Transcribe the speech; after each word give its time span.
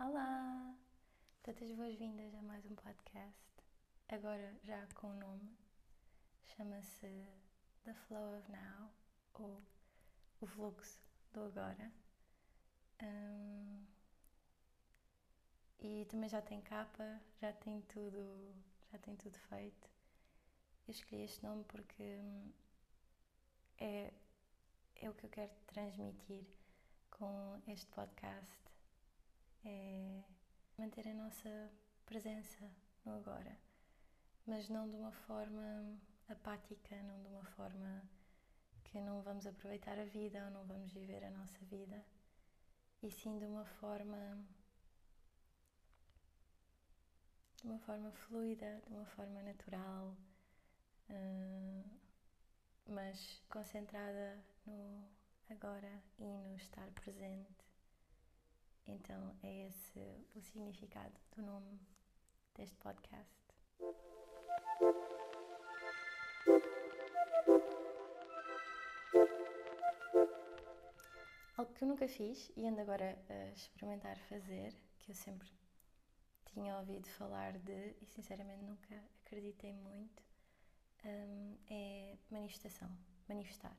Olá! 0.00 0.76
Tantas 1.42 1.72
boas-vindas 1.72 2.32
a 2.32 2.40
mais 2.42 2.64
um 2.64 2.74
podcast. 2.76 3.36
Agora 4.08 4.56
já 4.62 4.86
com 4.94 5.08
o 5.08 5.16
nome. 5.16 5.58
Chama-se 6.44 7.26
The 7.82 7.92
Flow 7.94 8.38
of 8.38 8.48
Now 8.48 8.92
ou 9.34 9.60
O 10.40 10.46
Fluxo 10.46 11.00
do 11.32 11.42
Agora. 11.42 11.92
Um, 13.02 13.84
e 15.80 16.06
também 16.08 16.28
já 16.28 16.42
tem 16.42 16.60
capa, 16.60 17.20
já 17.40 17.52
tem 17.52 17.82
tudo, 17.82 18.54
já 18.92 18.98
tem 18.98 19.16
tudo 19.16 19.36
feito. 19.48 19.90
Eu 20.86 20.92
escolhi 20.92 21.24
este 21.24 21.42
nome 21.44 21.64
porque 21.64 22.20
hum, 22.20 22.52
é, 23.78 24.12
é 24.94 25.10
o 25.10 25.14
que 25.14 25.26
eu 25.26 25.30
quero 25.30 25.50
transmitir 25.66 26.46
com 27.10 27.60
este 27.66 27.88
podcast 27.88 28.67
é 29.64 30.22
manter 30.76 31.08
a 31.08 31.14
nossa 31.14 31.70
presença 32.06 32.70
no 33.04 33.14
agora, 33.14 33.56
mas 34.46 34.68
não 34.68 34.88
de 34.88 34.96
uma 34.96 35.12
forma 35.12 35.98
apática, 36.28 36.96
não 37.02 37.20
de 37.20 37.28
uma 37.28 37.44
forma 37.44 38.02
que 38.84 39.00
não 39.00 39.20
vamos 39.22 39.46
aproveitar 39.46 39.98
a 39.98 40.04
vida 40.04 40.44
ou 40.46 40.50
não 40.50 40.64
vamos 40.64 40.92
viver 40.92 41.24
a 41.24 41.30
nossa 41.30 41.58
vida, 41.66 42.04
e 43.02 43.10
sim 43.10 43.38
de 43.38 43.44
uma 43.44 43.64
forma 43.64 44.38
de 47.56 47.66
uma 47.66 47.78
forma 47.80 48.12
fluida, 48.12 48.80
de 48.86 48.94
uma 48.94 49.04
forma 49.04 49.42
natural, 49.42 50.16
uh, 51.10 51.84
mas 52.86 53.42
concentrada 53.48 54.38
no 54.64 55.04
agora 55.50 56.02
e 56.18 56.24
no 56.24 56.54
estar 56.54 56.88
presente 56.92 57.67
então 58.88 59.36
é 59.42 59.66
esse 59.66 60.00
o 60.34 60.40
significado 60.40 61.14
do 61.36 61.42
nome 61.42 61.78
deste 62.54 62.76
podcast. 62.76 63.38
Algo 71.56 71.72
que 71.74 71.84
eu 71.84 71.88
nunca 71.88 72.08
fiz 72.08 72.50
e 72.56 72.66
ando 72.66 72.80
agora 72.80 73.18
a 73.28 73.52
experimentar 73.52 74.16
fazer, 74.28 74.72
que 74.98 75.10
eu 75.10 75.14
sempre 75.14 75.48
tinha 76.46 76.78
ouvido 76.78 77.08
falar 77.08 77.58
de 77.58 77.96
e 78.00 78.06
sinceramente 78.06 78.64
nunca 78.64 79.04
acreditei 79.24 79.72
muito, 79.72 80.22
um, 81.04 81.58
é 81.68 82.16
manifestação, 82.30 82.90
manifestar. 83.28 83.76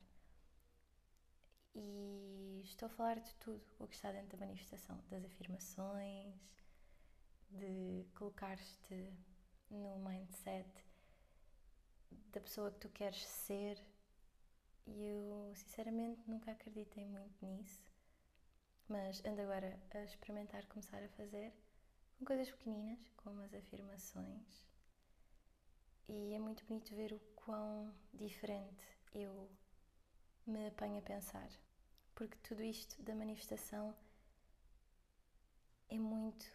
E 1.75 2.61
estou 2.63 2.87
a 2.87 2.89
falar 2.89 3.19
de 3.19 3.33
tudo 3.35 3.61
o 3.79 3.87
que 3.87 3.95
está 3.95 4.11
dentro 4.11 4.37
da 4.37 4.45
manifestação, 4.45 5.01
das 5.09 5.23
afirmações, 5.25 6.35
de 7.51 8.05
colocar-te 8.15 9.13
no 9.69 9.97
mindset 9.99 10.69
da 12.31 12.41
pessoa 12.41 12.71
que 12.71 12.79
tu 12.79 12.89
queres 12.89 13.25
ser. 13.25 13.81
E 14.85 15.05
eu, 15.05 15.51
sinceramente, 15.55 16.21
nunca 16.27 16.51
acreditei 16.51 17.05
muito 17.05 17.45
nisso, 17.45 17.83
mas 18.87 19.23
ando 19.23 19.41
agora 19.41 19.79
a 19.91 20.03
experimentar 20.03 20.65
começar 20.65 21.03
a 21.03 21.09
fazer 21.09 21.53
com 22.17 22.25
coisas 22.25 22.49
pequeninas, 22.49 22.99
como 23.17 23.41
as 23.41 23.53
afirmações. 23.53 24.65
E 26.07 26.33
é 26.33 26.39
muito 26.39 26.65
bonito 26.65 26.95
ver 26.95 27.13
o 27.13 27.19
quão 27.35 27.93
diferente 28.13 28.83
eu 29.13 29.49
me 30.45 30.67
apanho 30.67 30.99
a 30.99 31.01
pensar 31.01 31.49
porque 32.19 32.37
tudo 32.43 32.61
isto 32.61 33.01
da 33.01 33.15
manifestação 33.15 33.95
é 35.87 35.97
muito 35.97 36.45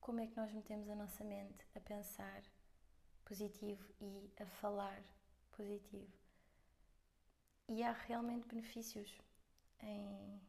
como 0.00 0.20
é 0.20 0.26
que 0.26 0.34
nós 0.34 0.50
metemos 0.50 0.88
a 0.88 0.94
nossa 0.94 1.22
mente 1.22 1.62
a 1.74 1.80
pensar 1.80 2.42
positivo 3.22 3.84
e 4.00 4.32
a 4.40 4.46
falar 4.46 5.02
positivo. 5.52 6.10
E 7.68 7.82
há 7.82 7.92
realmente 7.92 8.48
benefícios 8.48 9.20
em, 9.80 10.40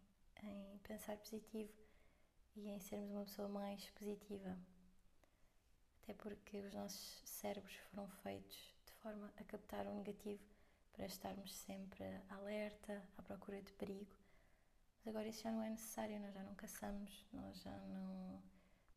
em 0.41 0.78
pensar 0.84 1.18
positivo 1.18 1.74
e 2.56 2.70
em 2.70 2.80
sermos 2.80 3.12
uma 3.12 3.25
pessoa 3.25 3.50
mais 3.50 3.90
positiva. 3.90 4.58
Até 6.03 6.14
porque 6.14 6.62
os 6.62 6.74
nossos 6.74 7.22
cérebros 7.25 7.75
foram 7.90 8.08
feitos 8.24 8.56
de 8.86 8.94
forma 8.94 9.34
a 9.36 9.44
captar 9.44 9.86
o 9.86 9.94
negativo 9.94 10.56
para 10.97 11.06
estarmos 11.06 11.53
sempre 11.53 12.03
alerta, 12.28 13.08
à 13.18 13.22
procura 13.22 13.62
de 13.62 13.72
perigo. 13.74 14.18
Mas 14.97 15.08
agora 15.08 15.28
isso 15.28 15.44
já 15.44 15.52
não 15.52 15.62
é 15.62 15.69
necessário, 15.69 16.19
nós 16.19 16.34
já 16.34 16.44
não 16.44 16.56
caçamos, 16.56 17.25
nós 17.31 17.62
já 17.62 17.78
não 17.85 18.41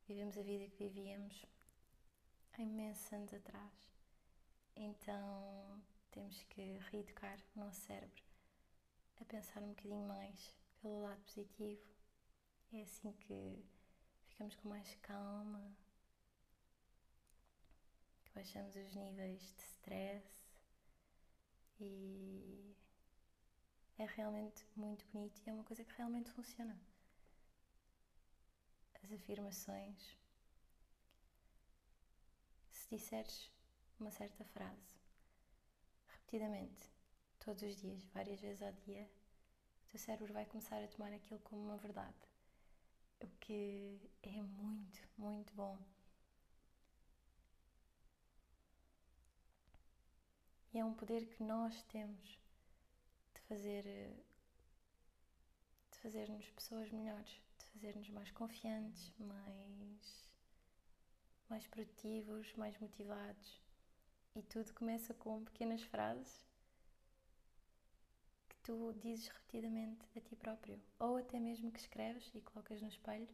vivemos 0.09 0.37
a 0.38 0.43
vida 0.43 0.66
que 0.66 0.88
vivíamos 0.88 1.44
há 2.55 2.62
imensos 2.62 3.12
anos 3.12 3.34
atrás. 3.34 3.93
Então 4.75 5.83
temos 6.11 6.43
que 6.44 6.78
reeducar 6.91 7.38
o 7.55 7.61
nosso 7.61 7.83
cérebro 7.83 8.25
a 9.21 9.25
pensar 9.27 9.62
um 9.62 9.69
bocadinho 9.69 10.09
mais 10.09 10.56
pelo 10.81 11.03
lado 11.03 11.21
positivo. 11.21 11.87
É 12.72 12.81
assim 12.81 13.12
que 13.12 13.62
ficamos 14.31 14.55
com 14.55 14.71
mais 14.71 14.94
calma, 15.03 15.77
que 18.25 18.32
baixamos 18.32 18.75
os 18.75 18.94
níveis 18.94 19.41
de 19.55 19.62
stress 19.65 20.40
e 21.81 22.77
é 23.99 24.05
realmente 24.05 24.65
muito 24.77 25.05
bonito 25.13 25.41
e 25.45 25.51
é 25.51 25.53
uma 25.53 25.65
coisa 25.65 25.85
que 25.85 25.97
realmente 25.97 26.31
funciona. 26.31 26.79
As 29.03 29.13
afirmações. 29.13 30.19
Se 32.71 32.97
disseres 32.97 33.51
uma 33.99 34.11
certa 34.11 34.45
frase 34.45 35.01
repetidamente, 36.31 36.89
todos 37.39 37.63
os 37.63 37.77
dias, 37.77 38.05
várias 38.15 38.41
vezes 38.41 38.62
ao 38.62 38.73
dia, 38.73 39.11
o 39.85 39.91
teu 39.91 39.99
cérebro 39.99 40.33
vai 40.33 40.47
começar 40.47 40.83
a 40.83 40.89
tomar 40.89 41.12
aquilo 41.12 41.41
como 41.41 41.62
uma 41.62 41.77
verdade. 41.77 42.15
O 43.21 43.27
que 43.41 44.01
é 44.23 44.41
muito, 44.43 45.01
muito 45.19 45.53
bom. 45.55 45.79
E 50.72 50.78
é 50.78 50.84
um 50.84 50.94
poder 50.94 51.26
que 51.26 51.42
nós 51.42 51.82
temos 51.84 52.38
de 53.34 53.41
fazer 53.48 53.84
de 55.91 55.98
fazer-nos 55.98 56.48
pessoas 56.50 56.91
melhores, 56.91 57.41
de 57.58 57.64
fazer-nos 57.72 58.08
mais 58.10 58.31
confiantes, 58.31 59.12
mais 59.19 60.31
mais 61.48 61.66
produtivos, 61.66 62.54
mais 62.54 62.78
motivados. 62.78 63.60
E 64.36 64.42
tudo 64.42 64.72
começa 64.75 65.12
com 65.14 65.44
pequenas 65.44 65.82
frases 65.82 66.41
que 68.48 68.56
tu 68.62 68.92
dizes 68.94 69.26
repetidamente 69.28 70.06
a 70.16 70.20
ti 70.20 70.37
próprio, 70.37 70.81
ou 70.98 71.16
até 71.16 71.41
mesmo 71.41 71.72
que 71.72 71.81
escreves 71.81 72.31
e 72.34 72.41
colocas 72.41 72.81
no 72.81 72.88
espelho 72.88 73.28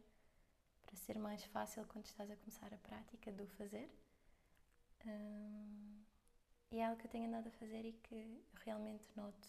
para 0.87 0.95
ser 0.95 1.19
mais 1.19 1.43
fácil 1.43 1.85
quando 1.85 2.05
estás 2.05 2.31
a 2.31 2.35
começar 2.35 2.73
a 2.73 2.77
prática 2.77 3.31
do 3.31 3.45
fazer. 3.49 3.91
Hum, 5.05 6.03
e 6.71 6.79
é 6.79 6.85
algo 6.85 6.99
que 6.99 7.07
eu 7.07 7.11
tenho 7.11 7.27
andado 7.27 7.47
a 7.47 7.51
fazer 7.51 7.85
e 7.85 7.93
que 7.93 8.41
realmente 8.65 9.05
noto 9.15 9.47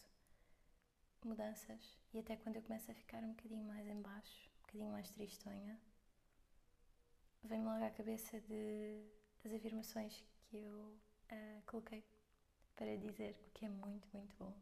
mudanças. 1.25 1.99
E 2.12 2.19
até 2.19 2.37
quando 2.37 2.56
eu 2.56 2.62
começo 2.62 2.91
a 2.91 2.95
ficar 2.95 3.23
um 3.23 3.33
bocadinho 3.33 3.65
mais 3.65 3.87
em 3.89 4.01
baixo, 4.01 4.49
um 4.59 4.61
bocadinho 4.62 4.93
mais 4.93 5.11
tristonha, 5.11 5.79
vem-me 7.43 7.67
logo 7.67 7.84
à 7.84 7.91
cabeça 7.91 8.41
de, 8.41 9.03
das 9.43 9.53
afirmações 9.53 10.25
que 10.49 10.59
eu 10.59 10.79
uh, 10.79 11.62
coloquei 11.67 12.05
para 12.77 12.97
dizer 12.97 13.37
o 13.49 13.50
que 13.50 13.65
é 13.65 13.69
muito, 13.69 14.09
muito 14.12 14.37
bom. 14.37 14.55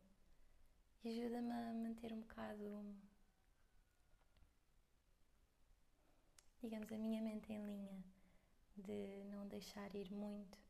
E 1.04 1.08
ajuda-me 1.10 1.52
a 1.52 1.72
manter 1.72 2.12
um 2.12 2.20
bocado, 2.20 2.96
digamos, 6.60 6.90
a 6.90 6.98
minha 6.98 7.20
mente 7.20 7.52
em 7.52 7.64
linha, 7.64 8.04
de 8.76 9.24
não 9.30 9.46
deixar 9.46 9.94
ir 9.94 10.10
muito 10.10 10.65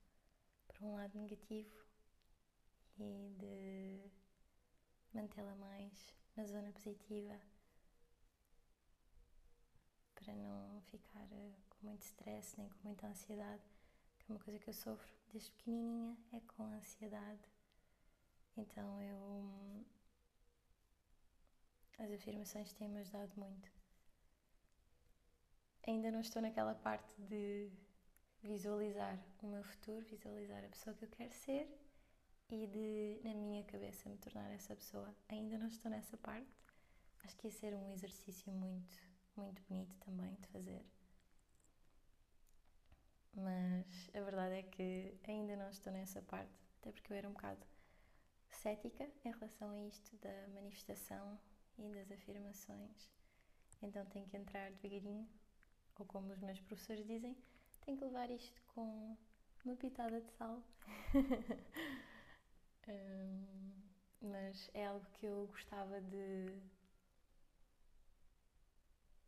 para 0.77 0.87
um 0.87 0.95
lado 0.95 1.19
negativo 1.19 1.87
e 2.99 3.35
de 3.39 4.11
mantê-la 5.13 5.55
mais 5.55 6.15
na 6.37 6.45
zona 6.45 6.71
positiva 6.73 7.41
para 10.15 10.35
não 10.35 10.83
ficar 10.83 11.27
eh, 11.33 11.55
com 11.71 11.87
muito 11.87 12.03
stress 12.03 12.59
nem 12.59 12.69
com 12.69 12.79
muita 12.85 13.07
ansiedade, 13.07 13.63
que 14.19 14.31
é 14.31 14.35
uma 14.35 14.45
coisa 14.45 14.59
que 14.59 14.69
eu 14.69 14.75
sofro 14.75 15.09
desde 15.33 15.51
pequenininha, 15.53 16.17
é 16.33 16.41
com 16.41 16.65
ansiedade. 16.65 17.49
Então 18.57 19.01
eu 19.01 19.87
as 21.99 22.11
afirmações 22.13 22.73
têm-me 22.75 22.99
ajudado 22.99 23.33
muito. 23.37 23.71
Ainda 25.87 26.11
não 26.11 26.21
estou 26.21 26.43
naquela 26.43 26.75
parte 26.75 27.15
de 27.23 27.71
visualizar 28.47 29.19
o 29.43 29.47
meu 29.47 29.63
futuro, 29.63 30.05
visualizar 30.07 30.65
a 30.65 30.69
pessoa 30.69 30.95
que 30.95 31.05
eu 31.05 31.09
quero 31.09 31.33
ser 31.33 31.69
e 32.49 32.67
de, 32.67 33.21
na 33.25 33.35
minha 33.35 33.65
cabeça, 33.65 34.09
me 34.09 34.17
tornar 34.19 34.51
essa 34.53 34.75
pessoa. 34.75 35.15
Ainda 35.29 35.59
não 35.59 35.67
estou 35.69 35.91
nessa 35.91 36.17
parte. 36.17 36.51
Acho 37.25 37.37
que 37.37 37.49
ia 37.49 37.53
ser 37.53 37.75
um 37.75 37.93
exercício 37.93 38.53
muito, 38.53 38.97
muito 39.37 39.63
bonito 39.69 39.97
também 39.99 40.35
de 40.37 40.47
fazer. 40.49 40.85
Mas 43.35 44.11
a 44.15 44.21
verdade 44.21 44.55
é 44.55 44.63
que 44.63 45.19
ainda 45.29 45.57
não 45.57 45.69
estou 45.69 45.93
nessa 45.93 46.23
parte, 46.23 46.55
até 46.79 46.93
porque 46.93 47.13
eu 47.13 47.17
era 47.17 47.29
um 47.29 47.33
bocado 47.33 47.67
cética 48.49 49.11
em 49.25 49.31
relação 49.31 49.71
a 49.71 49.79
isto 49.87 50.17
da 50.17 50.49
manifestação 50.55 51.39
e 51.77 51.89
das 51.91 52.11
afirmações. 52.11 53.11
Então 53.83 54.07
tenho 54.07 54.27
que 54.27 54.37
entrar 54.37 54.71
devagarinho, 54.71 55.29
ou 55.99 56.07
como 56.07 56.33
os 56.33 56.41
meus 56.41 56.61
professores 56.61 57.07
dizem, 57.07 57.37
tenho 57.87 57.99
que 57.99 58.05
levar 58.05 58.29
isto 58.31 58.61
com 58.75 59.17
uma 59.65 59.77
pitada 59.77 60.21
de 60.21 60.29
sal. 60.33 60.61
um, 62.89 63.47
mas 64.21 64.69
é 64.75 64.87
algo 64.87 65.07
que 65.13 65.27
eu 65.27 65.47
gostava 65.47 66.01
de, 66.01 66.61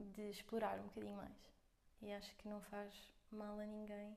de 0.00 0.31
explorar 0.31 0.81
um 0.81 0.88
bocadinho 0.88 1.16
mais. 1.16 1.38
E 2.02 2.12
acho 2.12 2.34
que 2.37 2.49
não 2.49 2.60
faz 2.62 2.93
mal 3.31 3.60
a 3.60 3.64
ninguém. 3.64 4.16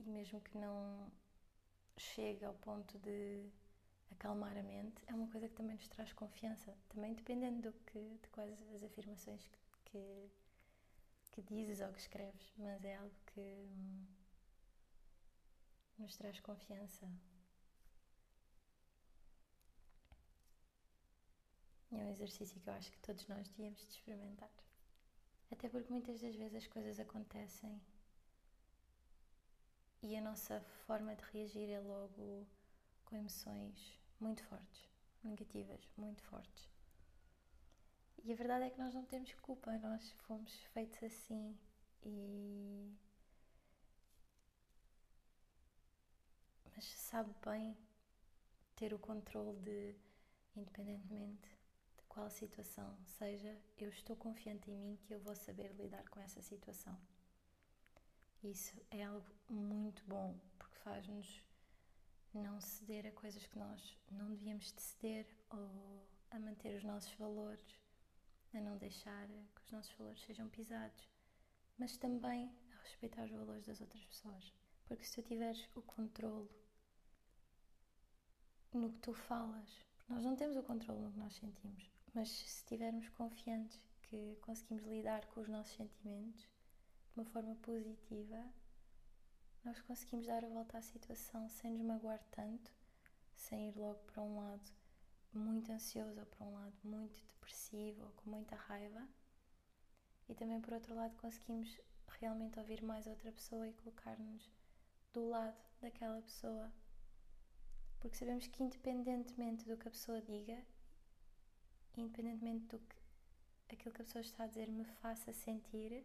E 0.00 0.02
mesmo 0.02 0.40
que 0.40 0.58
não 0.58 1.10
chegue 1.96 2.44
ao 2.44 2.54
ponto 2.54 2.98
de 2.98 3.48
acalmar 4.10 4.56
a 4.56 4.62
mente, 4.62 5.02
é 5.06 5.14
uma 5.14 5.28
coisa 5.28 5.48
que 5.48 5.54
também 5.54 5.76
nos 5.76 5.88
traz 5.88 6.12
confiança. 6.12 6.76
Também 6.88 7.14
dependendo 7.14 7.70
do 7.70 7.72
que, 7.84 8.18
de 8.20 8.28
quais 8.30 8.60
as 8.74 8.82
afirmações 8.82 9.46
que, 9.46 9.58
que, 9.84 10.30
que 11.38 11.54
dizes 11.54 11.80
ou 11.80 11.92
que 11.92 12.00
escreves, 12.00 12.52
mas 12.56 12.84
é 12.84 12.96
algo 12.96 13.14
que 13.26 13.40
hum, 13.40 14.06
nos 15.96 16.16
traz 16.16 16.40
confiança. 16.40 17.08
É 21.92 21.96
um 21.96 22.10
exercício 22.10 22.60
que 22.60 22.68
eu 22.68 22.74
acho 22.74 22.90
que 22.90 22.98
todos 22.98 23.26
nós 23.28 23.48
devíamos 23.50 23.80
de 23.80 23.92
experimentar. 23.92 24.50
Até 25.50 25.68
porque 25.68 25.90
muitas 25.90 26.20
das 26.20 26.34
vezes 26.34 26.56
as 26.56 26.66
coisas 26.66 26.98
acontecem 26.98 27.80
e 30.02 30.16
a 30.16 30.20
nossa 30.20 30.60
forma 30.86 31.14
de 31.14 31.24
reagir 31.32 31.70
é 31.70 31.80
logo 31.80 32.46
com 33.04 33.16
emoções 33.16 33.96
muito 34.20 34.42
fortes, 34.44 34.88
negativas, 35.22 35.88
muito 35.96 36.22
fortes. 36.24 36.77
E 38.24 38.32
a 38.32 38.36
verdade 38.36 38.64
é 38.64 38.70
que 38.70 38.78
nós 38.78 38.94
não 38.94 39.04
temos 39.04 39.32
culpa, 39.34 39.76
nós 39.78 40.12
fomos 40.26 40.52
feitos 40.74 41.02
assim 41.02 41.56
e. 42.02 42.92
Mas 46.74 46.84
sabe 46.84 47.34
bem 47.44 47.76
ter 48.76 48.94
o 48.94 48.98
controle 48.98 49.58
de, 49.60 49.96
independentemente 50.54 51.48
de 51.96 52.04
qual 52.04 52.30
situação 52.30 52.96
seja, 53.04 53.58
eu 53.76 53.88
estou 53.88 54.14
confiante 54.16 54.70
em 54.70 54.76
mim 54.76 54.96
que 55.02 55.12
eu 55.12 55.20
vou 55.20 55.34
saber 55.34 55.72
lidar 55.72 56.08
com 56.08 56.20
essa 56.20 56.40
situação. 56.40 56.96
Isso 58.42 58.80
é 58.90 59.02
algo 59.04 59.26
muito 59.48 60.04
bom, 60.04 60.38
porque 60.58 60.78
faz-nos 60.78 61.42
não 62.32 62.60
ceder 62.60 63.06
a 63.06 63.12
coisas 63.12 63.44
que 63.46 63.58
nós 63.58 63.98
não 64.10 64.30
devíamos 64.30 64.72
de 64.72 64.80
ceder 64.80 65.26
ou 65.50 66.06
a 66.30 66.38
manter 66.38 66.76
os 66.76 66.84
nossos 66.84 67.12
valores, 67.14 67.77
a 68.54 68.60
não 68.60 68.78
deixar 68.78 69.26
que 69.26 69.62
os 69.64 69.70
nossos 69.70 69.92
valores 69.96 70.20
sejam 70.22 70.48
pisados, 70.48 71.08
mas 71.76 71.96
também 71.96 72.52
a 72.72 72.82
respeitar 72.82 73.24
os 73.24 73.30
valores 73.30 73.66
das 73.66 73.80
outras 73.80 74.04
pessoas. 74.04 74.52
Porque 74.86 75.04
se 75.04 75.14
tu 75.14 75.22
tiveres 75.22 75.68
o 75.74 75.82
controle 75.82 76.48
no 78.72 78.92
que 78.92 78.98
tu 78.98 79.12
falas, 79.12 79.84
nós 80.08 80.24
não 80.24 80.34
temos 80.34 80.56
o 80.56 80.62
controle 80.62 81.00
no 81.00 81.12
que 81.12 81.18
nós 81.18 81.34
sentimos, 81.34 81.90
mas 82.14 82.30
se 82.30 82.46
estivermos 82.46 83.08
confiantes 83.10 83.78
que 84.02 84.36
conseguimos 84.40 84.84
lidar 84.84 85.26
com 85.26 85.40
os 85.40 85.48
nossos 85.48 85.74
sentimentos 85.74 86.40
de 86.42 87.20
uma 87.20 87.24
forma 87.26 87.54
positiva, 87.56 88.42
nós 89.64 89.80
conseguimos 89.82 90.26
dar 90.26 90.44
a 90.44 90.48
volta 90.48 90.78
à 90.78 90.82
situação 90.82 91.48
sem 91.48 91.72
nos 91.72 91.84
magoar 91.84 92.22
tanto, 92.30 92.72
sem 93.34 93.68
ir 93.68 93.76
logo 93.76 93.98
para 94.04 94.22
um 94.22 94.36
lado 94.36 94.72
muito 95.32 95.70
ansioso 95.72 96.20
ou 96.20 96.26
para 96.26 96.46
um 96.46 96.54
lado 96.54 96.76
muito 96.84 97.24
depressivo 97.26 98.04
ou 98.04 98.10
com 98.12 98.30
muita 98.30 98.56
raiva. 98.56 99.06
E 100.28 100.34
também, 100.34 100.60
por 100.60 100.74
outro 100.74 100.94
lado, 100.94 101.16
conseguimos 101.16 101.80
realmente 102.20 102.58
ouvir 102.58 102.82
mais 102.82 103.06
outra 103.06 103.32
pessoa 103.32 103.68
e 103.68 103.72
colocar-nos 103.72 104.50
do 105.12 105.28
lado 105.28 105.56
daquela 105.80 106.20
pessoa. 106.22 106.72
Porque 108.00 108.16
sabemos 108.16 108.46
que, 108.46 108.62
independentemente 108.62 109.64
do 109.64 109.76
que 109.76 109.88
a 109.88 109.90
pessoa 109.90 110.20
diga, 110.20 110.62
independentemente 111.96 112.66
do 112.66 112.78
que 112.78 113.74
aquilo 113.74 113.94
que 113.94 114.02
a 114.02 114.04
pessoa 114.04 114.22
está 114.22 114.44
a 114.44 114.46
dizer 114.46 114.68
me 114.68 114.84
faça 114.84 115.32
sentir, 115.32 116.04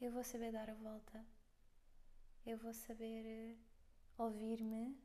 eu 0.00 0.10
vou 0.12 0.24
saber 0.24 0.52
dar 0.52 0.70
a 0.70 0.74
volta 0.74 1.24
eu 2.46 2.56
vou 2.58 2.72
saber 2.72 3.56
uh, 4.16 4.22
ouvir-me, 4.22 4.96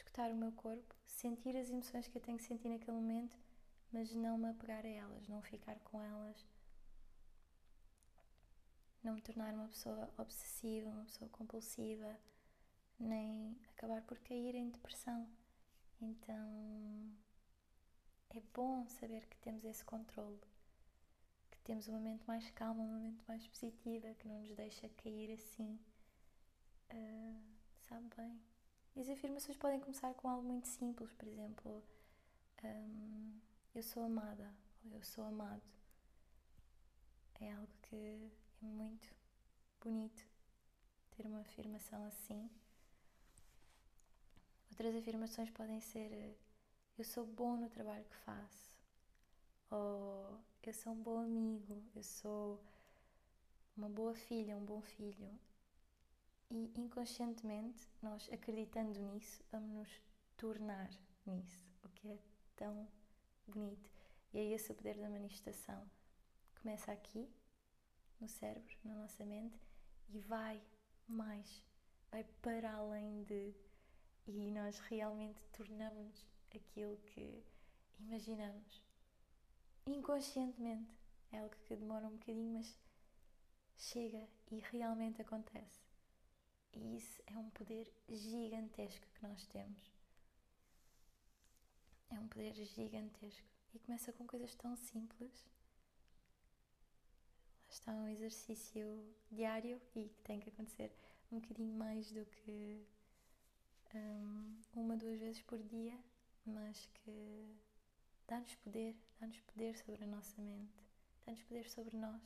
escutar 0.00 0.30
o 0.30 0.36
meu 0.36 0.52
corpo, 0.52 0.94
sentir 1.06 1.56
as 1.56 1.68
emoções 1.68 2.08
que 2.08 2.16
eu 2.16 2.22
tenho 2.22 2.38
que 2.38 2.44
sentir 2.44 2.68
naquele 2.68 2.96
momento, 2.96 3.36
mas 3.92 4.12
não 4.14 4.38
me 4.38 4.48
apegar 4.48 4.84
a 4.84 4.88
elas, 4.88 5.28
não 5.28 5.42
ficar 5.42 5.78
com 5.80 6.00
elas, 6.00 6.46
não 9.02 9.14
me 9.14 9.20
tornar 9.20 9.52
uma 9.54 9.68
pessoa 9.68 10.12
obsessiva, 10.16 10.88
uma 10.90 11.04
pessoa 11.04 11.28
compulsiva, 11.30 12.18
nem 12.98 13.56
acabar 13.70 14.02
por 14.02 14.18
cair 14.20 14.54
em 14.54 14.70
depressão. 14.70 15.28
Então 16.00 17.12
é 18.30 18.40
bom 18.54 18.86
saber 18.88 19.26
que 19.26 19.36
temos 19.38 19.64
esse 19.64 19.84
controle, 19.84 20.40
que 21.50 21.58
temos 21.60 21.88
uma 21.88 22.00
mente 22.00 22.26
mais 22.26 22.50
calma, 22.52 22.82
uma 22.82 22.98
mente 22.98 23.22
mais 23.28 23.46
positiva, 23.46 24.14
que 24.14 24.26
não 24.26 24.40
nos 24.40 24.54
deixa 24.54 24.88
cair 25.02 25.32
assim 25.32 25.78
uh, 26.92 27.40
sabe 27.88 28.08
bem. 28.16 28.49
E 29.00 29.02
as 29.02 29.08
afirmações 29.08 29.56
podem 29.56 29.80
começar 29.80 30.12
com 30.12 30.28
algo 30.28 30.46
muito 30.46 30.68
simples, 30.68 31.10
por 31.14 31.26
exemplo, 31.26 31.82
um, 32.62 33.40
eu 33.74 33.82
sou 33.82 34.02
amada 34.02 34.54
ou 34.84 34.98
eu 34.98 35.02
sou 35.02 35.24
amado. 35.24 35.62
É 37.40 37.50
algo 37.50 37.72
que 37.80 37.96
é 37.96 38.30
muito 38.60 39.08
bonito 39.80 40.22
ter 41.16 41.24
uma 41.24 41.40
afirmação 41.40 42.04
assim. 42.04 42.50
Outras 44.68 44.94
afirmações 44.94 45.48
podem 45.48 45.80
ser 45.80 46.36
eu 46.98 47.04
sou 47.06 47.24
bom 47.24 47.56
no 47.56 47.70
trabalho 47.70 48.04
que 48.04 48.16
faço, 48.16 48.76
ou 49.70 50.38
eu 50.62 50.74
sou 50.74 50.92
um 50.92 51.02
bom 51.02 51.20
amigo, 51.20 51.82
eu 51.96 52.02
sou 52.02 52.62
uma 53.74 53.88
boa 53.88 54.14
filha, 54.14 54.58
um 54.58 54.64
bom 54.66 54.82
filho. 54.82 55.40
E 56.50 56.72
inconscientemente, 56.76 57.88
nós 58.02 58.28
acreditando 58.32 58.98
nisso, 58.98 59.40
vamos 59.52 59.70
nos 59.70 60.02
tornar 60.36 60.90
nisso, 61.24 61.64
o 61.84 61.88
que 61.90 62.10
é 62.10 62.18
tão 62.56 62.88
bonito. 63.46 63.88
E 64.32 64.38
é 64.38 64.44
esse 64.52 64.72
o 64.72 64.74
poder 64.74 64.96
da 64.98 65.08
manifestação. 65.08 65.88
Começa 66.60 66.90
aqui, 66.90 67.28
no 68.20 68.28
cérebro, 68.28 68.76
na 68.84 68.94
nossa 68.94 69.24
mente, 69.24 69.60
e 70.08 70.18
vai 70.18 70.60
mais, 71.06 71.64
vai 72.10 72.24
para 72.42 72.72
além 72.72 73.22
de. 73.24 73.54
E 74.26 74.50
nós 74.50 74.78
realmente 74.80 75.40
tornamos 75.52 76.26
aquilo 76.54 76.96
que 76.98 77.44
imaginamos. 77.98 78.82
Inconscientemente. 79.86 80.98
É 81.32 81.38
algo 81.38 81.54
que 81.54 81.76
demora 81.76 82.08
um 82.08 82.16
bocadinho, 82.16 82.54
mas 82.54 82.76
chega 83.76 84.28
e 84.50 84.58
realmente 84.58 85.22
acontece. 85.22 85.79
E 86.72 86.96
isso 86.96 87.22
é 87.26 87.36
um 87.36 87.50
poder 87.50 87.92
gigantesco 88.08 89.06
que 89.14 89.22
nós 89.22 89.46
temos. 89.46 89.90
É 92.10 92.18
um 92.18 92.28
poder 92.28 92.54
gigantesco. 92.54 93.46
E 93.74 93.78
começa 93.78 94.12
com 94.12 94.26
coisas 94.26 94.54
tão 94.54 94.76
simples. 94.76 95.46
Lá 97.66 97.70
está 97.70 97.92
um 97.92 98.08
exercício 98.08 99.14
diário 99.30 99.80
e 99.94 100.08
que 100.08 100.22
tem 100.22 100.40
que 100.40 100.50
acontecer 100.50 100.92
um 101.30 101.38
bocadinho 101.38 101.72
mais 101.72 102.10
do 102.10 102.24
que 102.26 102.84
um, 103.94 104.56
uma, 104.74 104.96
duas 104.96 105.18
vezes 105.20 105.42
por 105.42 105.58
dia, 105.62 105.96
mas 106.44 106.86
que 106.94 107.56
dá-nos 108.26 108.54
poder, 108.56 108.96
dá-nos 109.20 109.40
poder 109.40 109.76
sobre 109.76 110.04
a 110.04 110.06
nossa 110.06 110.40
mente, 110.42 110.84
dá-nos 111.24 111.42
poder 111.44 111.68
sobre 111.68 111.96
nós 111.96 112.22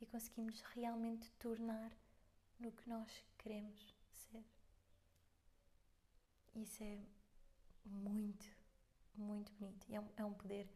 e 0.00 0.06
conseguimos 0.06 0.60
realmente 0.74 1.30
tornar 1.32 1.92
no 2.60 2.70
que 2.72 2.88
nós 2.88 3.10
queremos 3.38 3.94
ser. 4.12 4.44
Isso 6.54 6.82
é 6.82 6.98
muito, 7.84 8.46
muito 9.14 9.50
bonito 9.52 9.86
e 9.88 9.94
é 9.94 10.00
um, 10.00 10.08
é 10.16 10.24
um 10.24 10.34
poder 10.34 10.68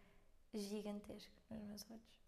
gigantesco 0.53 1.33
nos 1.51 1.63
meus 1.63 1.91
olhos. 1.91 2.25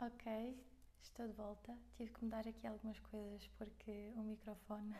Ok, 0.00 0.58
estou 1.00 1.28
de 1.28 1.32
volta. 1.34 1.78
Tive 1.96 2.10
que 2.12 2.24
mudar 2.24 2.48
aqui 2.48 2.66
algumas 2.66 2.98
coisas 2.98 3.46
porque 3.56 4.12
o 4.16 4.22
microfone 4.22 4.92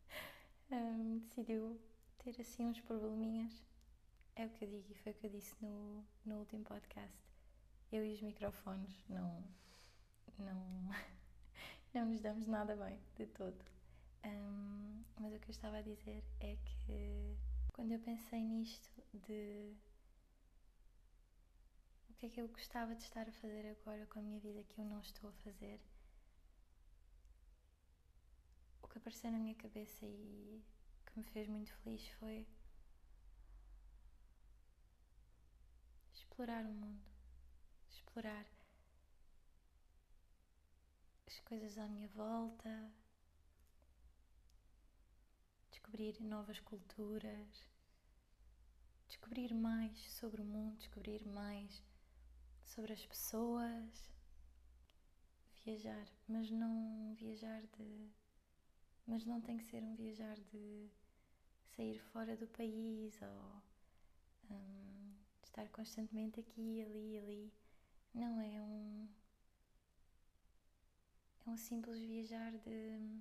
um, 0.72 1.18
decidiu 1.18 1.78
ter 2.18 2.40
assim 2.40 2.64
uns 2.64 2.80
probleminhas. 2.80 3.69
É 4.36 4.46
o 4.46 4.50
que 4.50 4.64
eu 4.64 4.68
digo 4.68 4.90
e 4.90 4.94
foi 4.94 5.12
o 5.12 5.14
que 5.14 5.26
eu 5.26 5.30
disse 5.30 5.54
no, 5.60 6.04
no 6.24 6.38
último 6.38 6.64
podcast. 6.64 7.18
Eu 7.92 8.04
e 8.04 8.12
os 8.14 8.22
microfones 8.22 9.04
não, 9.08 9.44
não, 10.38 10.90
não 11.92 12.06
nos 12.06 12.20
damos 12.20 12.46
nada 12.46 12.76
bem 12.76 12.98
de 13.16 13.26
todo. 13.26 13.64
Um, 14.24 15.02
mas 15.18 15.34
o 15.34 15.38
que 15.38 15.48
eu 15.48 15.52
estava 15.52 15.78
a 15.78 15.82
dizer 15.82 16.24
é 16.40 16.56
que 16.64 17.36
quando 17.72 17.92
eu 17.92 17.98
pensei 18.00 18.40
nisto 18.42 19.02
de 19.12 19.74
o 22.10 22.14
que 22.14 22.26
é 22.26 22.28
que 22.28 22.40
eu 22.40 22.48
gostava 22.48 22.94
de 22.94 23.02
estar 23.02 23.26
a 23.28 23.32
fazer 23.32 23.66
agora 23.66 24.06
com 24.06 24.18
a 24.18 24.22
minha 24.22 24.38
vida 24.38 24.62
que 24.64 24.78
eu 24.78 24.84
não 24.84 25.00
estou 25.00 25.30
a 25.30 25.32
fazer, 25.32 25.80
o 28.82 28.88
que 28.88 28.98
apareceu 28.98 29.30
na 29.30 29.38
minha 29.38 29.54
cabeça 29.54 30.04
e 30.04 30.62
que 31.06 31.18
me 31.18 31.24
fez 31.24 31.48
muito 31.48 31.72
feliz 31.76 32.06
foi 32.18 32.46
explorar 36.40 36.64
o 36.64 36.72
mundo, 36.72 37.04
explorar 37.90 38.46
as 41.26 41.38
coisas 41.40 41.76
à 41.76 41.86
minha 41.86 42.08
volta, 42.08 42.90
descobrir 45.70 46.18
novas 46.22 46.58
culturas, 46.60 47.68
descobrir 49.06 49.52
mais 49.52 49.98
sobre 50.12 50.40
o 50.40 50.44
mundo, 50.46 50.78
descobrir 50.78 51.28
mais 51.28 51.82
sobre 52.64 52.94
as 52.94 53.04
pessoas, 53.04 54.10
viajar, 55.62 56.08
mas 56.26 56.50
não 56.50 57.14
viajar 57.16 57.60
de. 57.76 58.10
Mas 59.06 59.26
não 59.26 59.42
tem 59.42 59.58
que 59.58 59.64
ser 59.64 59.82
um 59.82 59.94
viajar 59.94 60.40
de 60.40 60.90
sair 61.76 61.98
fora 61.98 62.34
do 62.34 62.46
país 62.46 63.20
ou 63.20 63.62
um, 64.50 65.09
estar 65.50 65.68
constantemente 65.70 66.40
aqui, 66.40 66.82
ali, 66.82 67.18
ali. 67.18 67.52
Não, 68.14 68.40
é 68.40 68.62
um. 68.62 69.08
É 71.46 71.50
um 71.50 71.56
simples 71.56 71.98
viajar 71.98 72.52
de 72.52 73.20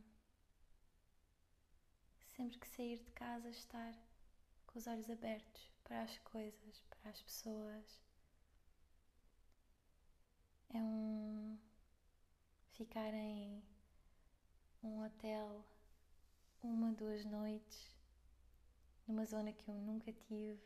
sempre 2.35 2.59
que 2.59 2.67
sair 2.67 2.99
de 2.99 3.11
casa, 3.11 3.49
estar 3.49 3.93
com 4.67 4.77
os 4.77 4.87
olhos 4.87 5.09
abertos 5.09 5.71
para 5.83 6.03
as 6.03 6.17
coisas, 6.19 6.83
para 6.89 7.09
as 7.09 7.21
pessoas. 7.21 8.01
É 10.73 10.77
um 10.77 11.57
ficar 12.71 13.13
em 13.13 13.61
um 14.83 15.03
hotel 15.03 15.65
uma, 16.61 16.91
duas 16.93 17.25
noites 17.25 17.89
numa 19.07 19.25
zona 19.25 19.51
que 19.51 19.67
eu 19.67 19.75
nunca 19.75 20.13
tive. 20.13 20.61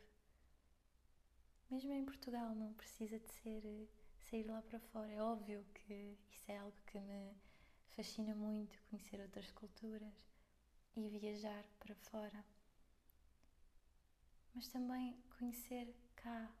Mesmo 1.70 1.92
em 1.92 2.04
Portugal 2.04 2.54
não 2.54 2.72
precisa 2.74 3.18
de 3.18 3.28
ser 3.42 3.88
sair 4.18 4.44
lá 4.44 4.62
para 4.62 4.78
fora. 4.78 5.10
É 5.10 5.22
óbvio 5.22 5.64
que 5.74 6.16
isso 6.30 6.44
é 6.50 6.58
algo 6.58 6.76
que 6.86 6.98
me 7.00 7.34
fascina 7.88 8.34
muito, 8.34 8.78
conhecer 8.90 9.20
outras 9.20 9.50
culturas 9.52 10.12
e 10.96 11.08
viajar 11.08 11.64
para 11.78 11.94
fora, 11.94 12.44
mas 14.54 14.68
também 14.68 15.16
conhecer 15.38 15.94
cá 16.14 16.52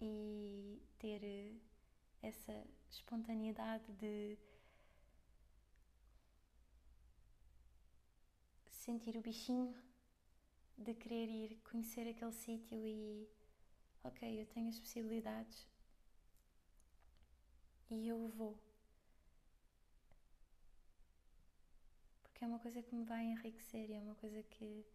e 0.00 0.80
ter 0.98 1.60
essa 2.22 2.66
espontaneidade 2.90 3.92
de 3.94 4.38
sentir 8.70 9.16
o 9.16 9.20
bichinho 9.20 9.74
de 10.78 10.94
querer 10.94 11.28
ir 11.28 11.58
conhecer 11.64 12.08
aquele 12.08 12.32
sítio 12.32 12.86
e 12.86 13.28
ok, 14.04 14.40
eu 14.40 14.46
tenho 14.46 14.68
as 14.68 14.78
possibilidades 14.78 15.68
e 17.90 18.08
eu 18.08 18.28
vou. 18.28 18.58
porque 22.38 22.44
é 22.44 22.48
uma 22.48 22.60
coisa 22.60 22.80
que 22.80 22.94
me 22.94 23.04
vai 23.04 23.24
enriquecer 23.24 23.90
e 23.90 23.94
é 23.94 24.00
uma 24.00 24.14
coisa 24.14 24.40
que 24.44 24.86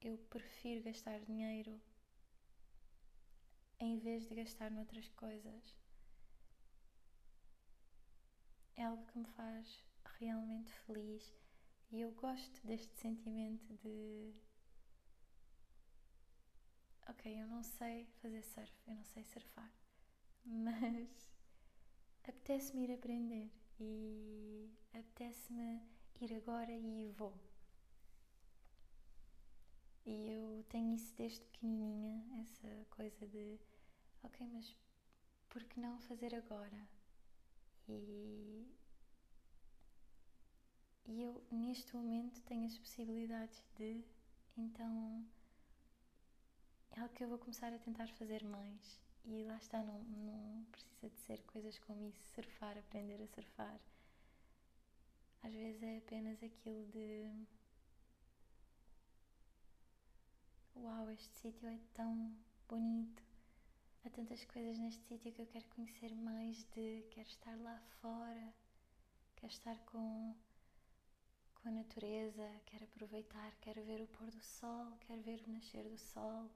eu 0.00 0.16
prefiro 0.30 0.80
gastar 0.84 1.18
dinheiro 1.18 1.80
em 3.80 3.98
vez 3.98 4.28
de 4.28 4.34
gastar 4.36 4.70
noutras 4.70 5.08
coisas. 5.08 5.74
É 8.76 8.84
algo 8.84 9.04
que 9.06 9.18
me 9.18 9.26
faz 9.26 9.82
realmente 10.20 10.72
feliz 10.86 11.34
e 11.94 12.00
eu 12.00 12.10
gosto 12.10 12.60
deste 12.66 12.92
sentimento 13.00 13.72
de 13.76 14.34
ok, 17.08 17.40
eu 17.40 17.46
não 17.46 17.62
sei 17.62 18.08
fazer 18.20 18.42
surf, 18.42 18.72
eu 18.88 18.96
não 18.96 19.04
sei 19.04 19.22
surfar, 19.24 19.70
mas 20.44 21.28
apetece-me 22.28 22.84
ir 22.84 22.92
aprender 22.94 23.50
e 23.78 24.70
apetece-me 24.92 25.82
ir 26.20 26.34
agora 26.34 26.72
e 26.72 27.12
vou. 27.12 27.34
E 30.06 30.32
eu 30.32 30.64
tenho 30.68 30.94
isso 30.94 31.14
desde 31.14 31.40
pequenininha, 31.46 32.24
essa 32.42 32.86
coisa 32.90 33.26
de, 33.26 33.58
ok, 34.22 34.46
mas 34.52 34.76
por 35.48 35.64
que 35.64 35.80
não 35.80 35.98
fazer 36.00 36.34
agora? 36.34 36.88
E, 37.88 38.66
e 41.06 41.22
eu, 41.22 41.42
neste 41.50 41.94
momento, 41.96 42.40
tenho 42.42 42.66
as 42.66 42.78
possibilidades 42.78 43.62
de, 43.76 44.04
então, 44.56 45.24
é 46.92 47.00
algo 47.00 47.14
que 47.14 47.24
eu 47.24 47.28
vou 47.28 47.38
começar 47.38 47.72
a 47.72 47.78
tentar 47.78 48.08
fazer 48.08 48.44
mais. 48.44 49.00
E 49.24 49.42
lá 49.44 49.56
está, 49.56 49.82
não, 49.82 49.98
não 50.02 50.64
precisa 50.70 51.08
de 51.08 51.18
ser 51.20 51.42
coisas 51.44 51.78
como 51.78 52.06
isso, 52.06 52.22
surfar, 52.34 52.76
aprender 52.78 53.22
a 53.22 53.26
surfar. 53.28 53.80
Às 55.42 55.52
vezes 55.52 55.82
é 55.82 55.98
apenas 55.98 56.42
aquilo 56.42 56.84
de 56.86 57.30
Uau, 60.76 61.08
este 61.10 61.32
sítio 61.38 61.68
é 61.68 61.78
tão 61.94 62.36
bonito. 62.68 63.22
Há 64.04 64.10
tantas 64.10 64.44
coisas 64.44 64.78
neste 64.78 65.02
sítio 65.04 65.32
que 65.32 65.40
eu 65.40 65.46
quero 65.46 65.64
conhecer 65.66 66.14
mais 66.14 66.64
de, 66.74 67.06
quero 67.10 67.28
estar 67.28 67.56
lá 67.56 67.80
fora, 68.00 68.52
quero 69.36 69.52
estar 69.52 69.78
com, 69.86 70.34
com 71.64 71.70
a 71.70 71.72
natureza, 71.72 72.46
quero 72.66 72.84
aproveitar, 72.84 73.50
quero 73.62 73.82
ver 73.84 74.02
o 74.02 74.06
pôr 74.06 74.30
do 74.30 74.42
sol, 74.42 74.98
quero 75.00 75.22
ver 75.22 75.42
o 75.46 75.50
nascer 75.50 75.88
do 75.88 75.96
sol. 75.96 76.50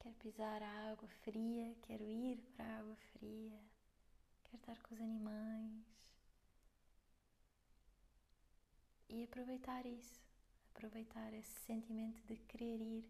Quero 0.00 0.16
pisar 0.16 0.60
a 0.60 0.90
água 0.90 1.08
fria, 1.22 1.72
quero 1.82 2.02
ir 2.02 2.38
para 2.56 2.64
a 2.64 2.78
água 2.80 2.96
fria, 3.12 3.60
quero 4.42 4.56
estar 4.56 4.82
com 4.82 4.94
os 4.96 5.00
animais 5.00 5.86
e 9.08 9.22
aproveitar 9.22 9.86
isso, 9.86 10.20
aproveitar 10.74 11.32
esse 11.32 11.60
sentimento 11.60 12.20
de 12.26 12.38
querer 12.38 12.80
ir, 12.80 13.08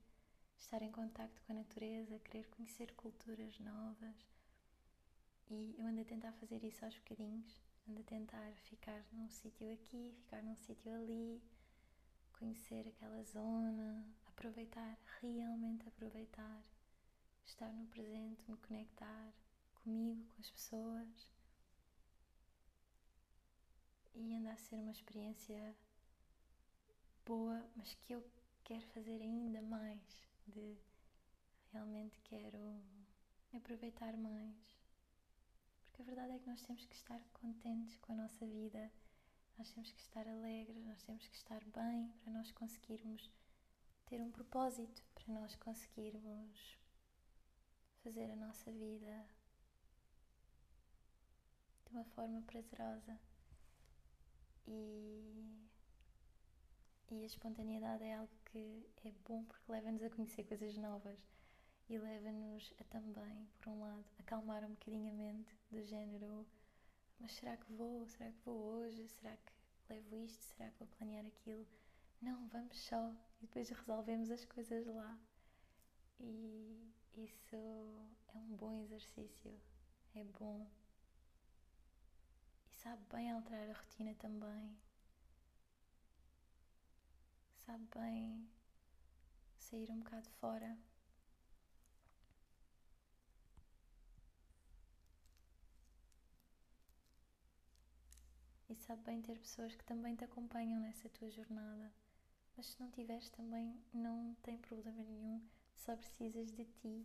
estar 0.59 0.83
em 0.83 0.93
contacto 0.93 1.41
com 1.47 1.55
a 1.55 1.57
natureza, 1.57 2.19
querer 2.19 2.47
conhecer 2.49 2.93
culturas 2.93 3.59
novas. 3.61 4.17
E 5.49 5.75
eu 5.79 5.87
ando 5.87 6.03
a 6.03 6.05
tentar 6.05 6.33
fazer 6.35 6.63
isso 6.65 6.85
aos 6.85 6.99
bocadinhos, 6.99 7.70
ando 7.89 8.01
a 8.01 8.05
tentar 8.05 8.53
ficar 8.69 9.05
num 9.13 9.29
sítio 9.31 9.73
aqui, 9.73 10.15
ficar 10.23 10.43
num 10.43 10.57
sítio 10.57 10.93
ali, 10.93 11.43
conhecer 12.33 12.89
aquela 12.89 13.23
zona, 13.25 14.05
aproveitar, 14.27 14.99
realmente 15.21 15.89
aproveitar 15.89 16.65
estar 17.45 17.73
no 17.73 17.87
presente, 17.87 18.49
me 18.49 18.57
conectar 18.59 19.33
comigo, 19.83 20.25
com 20.27 20.41
as 20.41 20.51
pessoas 20.51 21.31
e 24.15 24.35
anda 24.35 24.53
a 24.53 24.57
ser 24.57 24.77
uma 24.77 24.93
experiência 24.93 25.75
boa, 27.25 27.65
mas 27.77 27.95
que 27.95 28.13
eu 28.13 28.25
quero 28.65 28.87
fazer 28.89 29.21
ainda 29.23 29.63
mais, 29.63 30.01
de 30.47 30.77
realmente 31.73 32.21
quero 32.25 32.83
aproveitar 33.55 34.17
mais. 34.17 34.80
A 36.01 36.03
verdade 36.03 36.33
é 36.33 36.39
que 36.39 36.49
nós 36.49 36.63
temos 36.63 36.83
que 36.87 36.95
estar 36.95 37.21
contentes 37.35 37.95
com 37.99 38.15
a 38.15 38.17
nossa 38.17 38.47
vida, 38.47 38.91
nós 39.59 39.71
temos 39.71 39.93
que 39.93 40.01
estar 40.01 40.27
alegres, 40.27 40.83
nós 40.87 41.03
temos 41.03 41.29
que 41.29 41.37
estar 41.37 41.63
bem 41.63 42.11
para 42.23 42.33
nós 42.33 42.51
conseguirmos 42.53 43.31
ter 44.07 44.19
um 44.23 44.31
propósito, 44.31 45.05
para 45.15 45.35
nós 45.35 45.55
conseguirmos 45.57 46.79
fazer 48.03 48.31
a 48.31 48.37
nossa 48.37 48.73
vida 48.73 49.27
de 51.85 51.93
uma 51.93 52.05
forma 52.07 52.41
prazerosa. 52.47 53.21
E, 54.67 55.69
e 57.11 57.23
a 57.23 57.27
espontaneidade 57.27 58.05
é 58.05 58.15
algo 58.15 58.33
que 58.47 58.89
é 59.05 59.13
bom 59.29 59.45
porque 59.45 59.71
leva-nos 59.71 60.03
a 60.03 60.09
conhecer 60.09 60.45
coisas 60.45 60.79
novas 60.79 61.19
e 61.91 61.99
leva-nos 61.99 62.73
a 62.81 62.85
também, 62.85 63.49
por 63.59 63.71
um 63.71 63.81
lado, 63.81 64.05
acalmar 64.21 64.65
um 64.65 64.71
bocadinho 64.71 65.11
a 65.11 65.13
mente, 65.13 65.53
do 65.73 65.83
género: 65.83 66.47
mas 67.19 67.33
será 67.33 67.57
que 67.57 67.73
vou? 67.73 68.07
Será 68.07 68.31
que 68.31 68.39
vou 68.45 68.57
hoje? 68.77 69.09
Será 69.09 69.37
que 69.37 69.53
levo 69.89 70.17
isto? 70.17 70.41
Será 70.41 70.71
que 70.71 70.79
vou 70.79 70.87
planear 70.97 71.27
aquilo? 71.27 71.67
Não, 72.23 72.47
vamos 72.49 72.79
só 72.79 73.13
e 73.41 73.47
depois 73.47 73.69
resolvemos 73.71 74.31
as 74.31 74.45
coisas 74.45 74.87
lá. 74.87 75.19
E 76.21 76.95
isso 77.17 77.57
é 77.57 78.39
um 78.39 78.57
bom 78.57 78.79
exercício, 78.79 79.61
é 80.15 80.23
bom. 80.23 80.71
E 82.71 82.75
sabe 82.77 83.03
bem 83.13 83.33
alterar 83.33 83.69
a 83.69 83.73
rotina 83.73 84.15
também. 84.15 84.79
Sabe 87.67 87.85
bem 87.97 88.49
sair 89.59 89.91
um 89.91 89.99
bocado 89.99 90.29
fora. 90.41 90.79
E 98.71 98.75
sabe 98.77 99.03
bem 99.03 99.21
ter 99.21 99.37
pessoas 99.37 99.75
que 99.75 99.85
também 99.85 100.15
te 100.15 100.25
acompanham 100.25 100.81
nessa 100.81 101.09
tua 101.09 101.29
jornada. 101.29 101.93
Mas 102.57 102.67
se 102.67 102.81
não 102.81 102.89
tiveres 102.93 103.29
também 103.31 103.77
não 103.93 104.33
tem 104.43 104.57
problema 104.59 105.03
nenhum, 105.03 105.45
só 105.75 105.97
precisas 105.97 106.53
de 106.53 106.65
ti 106.65 107.05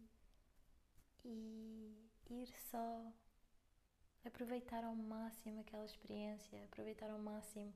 e 1.23 2.07
ir 2.29 2.47
só 2.69 3.11
aproveitar 4.23 4.83
ao 4.83 4.95
máximo 4.95 5.61
aquela 5.61 5.85
experiência, 5.85 6.63
aproveitar 6.65 7.09
ao 7.09 7.17
máximo 7.17 7.73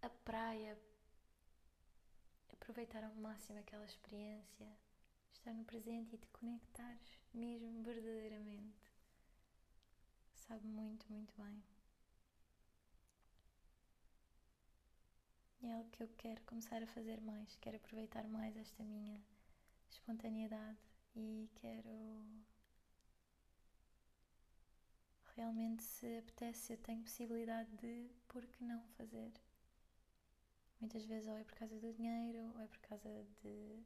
a 0.00 0.08
praia, 0.08 0.78
aproveitar 2.54 3.04
ao 3.04 3.14
máximo 3.16 3.58
aquela 3.58 3.84
experiência, 3.84 4.66
estar 5.30 5.52
no 5.52 5.64
presente 5.64 6.14
e 6.14 6.18
te 6.18 6.28
conectares 6.28 7.18
mesmo 7.34 7.82
verdadeiramente. 7.82 8.90
Sabe 10.34 10.66
muito, 10.66 11.04
muito 11.12 11.34
bem. 11.36 11.73
É 15.66 15.72
algo 15.72 15.88
que 15.90 16.02
eu 16.02 16.08
quero 16.16 16.42
começar 16.42 16.82
a 16.82 16.86
fazer 16.86 17.20
mais. 17.20 17.56
Quero 17.56 17.76
aproveitar 17.76 18.26
mais 18.28 18.56
esta 18.56 18.82
minha 18.82 19.20
espontaneidade 19.90 20.78
e 21.16 21.48
quero. 21.56 22.44
Realmente, 25.36 25.82
se 25.82 26.18
apetece, 26.18 26.72
eu 26.72 26.78
tenho 26.78 27.02
possibilidade 27.02 27.68
de, 27.76 28.08
por 28.28 28.46
que 28.46 28.62
não 28.62 28.80
fazer? 28.96 29.32
Muitas 30.80 31.04
vezes, 31.06 31.28
ou 31.28 31.36
é 31.36 31.42
por 31.44 31.54
causa 31.54 31.78
do 31.80 31.92
dinheiro, 31.92 32.52
ou 32.54 32.60
é 32.60 32.66
por 32.68 32.78
causa 32.78 33.26
de 33.42 33.82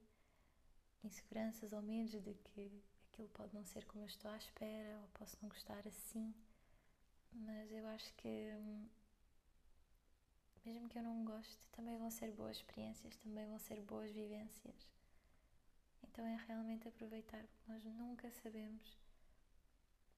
inseguranças 1.02 1.72
ou 1.72 1.80
medos 1.80 2.12
de 2.22 2.34
que 2.34 2.82
aquilo 3.10 3.28
pode 3.30 3.54
não 3.54 3.64
ser 3.64 3.84
como 3.86 4.04
eu 4.04 4.08
estou 4.08 4.30
à 4.30 4.36
espera, 4.36 5.00
ou 5.00 5.08
posso 5.08 5.36
não 5.40 5.48
gostar 5.48 5.86
assim. 5.86 6.34
Mas 7.32 7.70
eu 7.72 7.86
acho 7.88 8.12
que 8.14 8.28
hum, 8.28 8.88
mesmo 10.68 10.88
que 10.88 10.98
eu 10.98 11.02
não 11.02 11.24
goste, 11.24 11.66
também 11.72 11.96
vão 11.96 12.10
ser 12.10 12.30
boas 12.32 12.56
experiências, 12.58 13.16
também 13.16 13.46
vão 13.46 13.58
ser 13.58 13.80
boas 13.82 14.10
vivências. 14.10 14.86
Então 16.02 16.26
é 16.26 16.36
realmente 16.46 16.86
aproveitar, 16.86 17.42
porque 17.46 17.72
nós 17.72 17.84
nunca 17.84 18.30
sabemos 18.30 18.98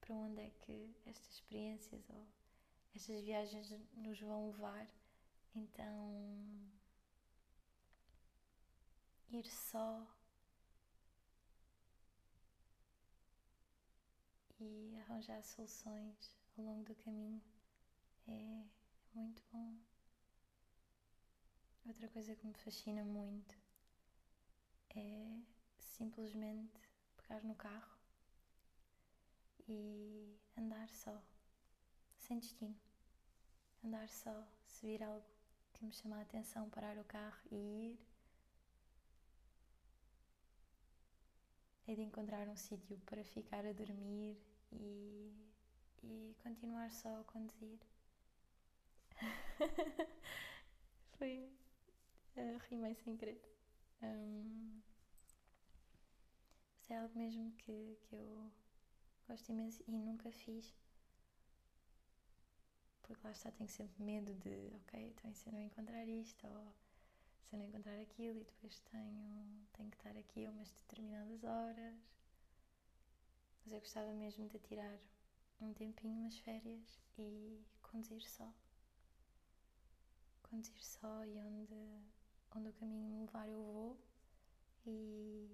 para 0.01 0.15
onde 0.15 0.41
é 0.41 0.49
que 0.49 0.93
estas 1.05 1.35
experiências 1.35 2.09
ou 2.09 2.27
estas 2.93 3.21
viagens 3.21 3.71
nos 3.93 4.19
vão 4.19 4.47
levar. 4.47 4.87
Então, 5.55 6.69
ir 9.29 9.45
só 9.45 10.05
e 14.59 14.97
arranjar 14.99 15.41
soluções 15.43 16.35
ao 16.57 16.65
longo 16.65 16.83
do 16.83 16.95
caminho 16.95 17.41
é 18.27 18.63
muito 19.13 19.43
bom. 19.51 19.90
Outra 21.85 22.07
coisa 22.09 22.35
que 22.35 22.45
me 22.47 22.53
fascina 22.53 23.03
muito 23.03 23.55
é 24.95 25.39
simplesmente 25.79 26.79
pegar 27.17 27.43
no 27.43 27.55
carro 27.55 27.97
e 29.67 30.37
andar 30.57 30.89
só, 30.89 31.21
sem 32.17 32.39
destino. 32.39 32.75
Andar 33.83 34.07
só, 34.09 34.47
se 34.67 34.85
vir 34.85 35.03
algo 35.03 35.25
que 35.73 35.85
me 35.85 35.91
chama 35.91 36.17
a 36.17 36.21
atenção, 36.21 36.69
parar 36.69 36.97
o 36.97 37.03
carro 37.03 37.41
e 37.51 37.55
ir. 37.55 37.99
É 41.87 41.95
de 41.95 42.01
encontrar 42.01 42.47
um 42.47 42.55
sítio 42.55 42.97
para 43.05 43.23
ficar 43.23 43.65
a 43.65 43.73
dormir 43.73 44.37
e, 44.71 45.33
e 46.03 46.35
continuar 46.43 46.91
só 46.91 47.19
a 47.19 47.23
conduzir. 47.23 47.79
Foi 51.17 51.49
uh, 52.37 52.57
rimei 52.69 52.95
sem 52.95 53.17
querer. 53.17 53.41
Um, 54.01 54.81
mas 56.77 56.91
é 56.91 56.97
algo 56.97 57.17
mesmo 57.17 57.51
que, 57.53 57.97
que 58.01 58.15
eu 58.15 58.51
gosto 59.27 59.49
imenso 59.49 59.83
e 59.87 59.91
nunca 59.91 60.31
fiz. 60.31 60.73
Porque 63.03 63.27
lá 63.27 63.31
está, 63.31 63.51
tenho 63.51 63.69
sempre 63.69 64.01
medo 64.03 64.33
de, 64.35 64.71
ok, 64.75 65.09
então 65.09 65.29
e 65.29 65.35
se 65.35 65.47
eu 65.47 65.53
não 65.53 65.61
encontrar 65.61 66.07
isto, 66.07 66.47
ou 66.47 66.73
se 67.43 67.55
eu 67.55 67.59
não 67.59 67.67
encontrar 67.67 67.99
aquilo, 67.99 68.39
e 68.39 68.43
depois 68.43 68.79
tenho, 68.79 69.67
tenho 69.73 69.89
que 69.89 69.97
estar 69.97 70.17
aqui 70.17 70.45
a 70.45 70.51
umas 70.51 70.71
determinadas 70.71 71.43
horas. 71.43 71.95
Mas 73.63 73.73
eu 73.73 73.79
gostava 73.79 74.11
mesmo 74.13 74.47
de 74.47 74.59
tirar 74.59 74.97
um 75.59 75.73
tempinho, 75.73 76.21
umas 76.21 76.37
férias 76.39 76.99
e 77.17 77.63
conduzir 77.81 78.27
só. 78.27 78.51
Conduzir 80.43 80.83
só 80.83 81.25
e 81.25 81.39
onde 81.39 81.75
onde 82.55 82.69
o 82.69 82.73
caminho 82.73 83.09
me 83.09 83.21
levar 83.21 83.47
eu 83.47 83.63
vou 83.63 83.97
e 84.85 85.49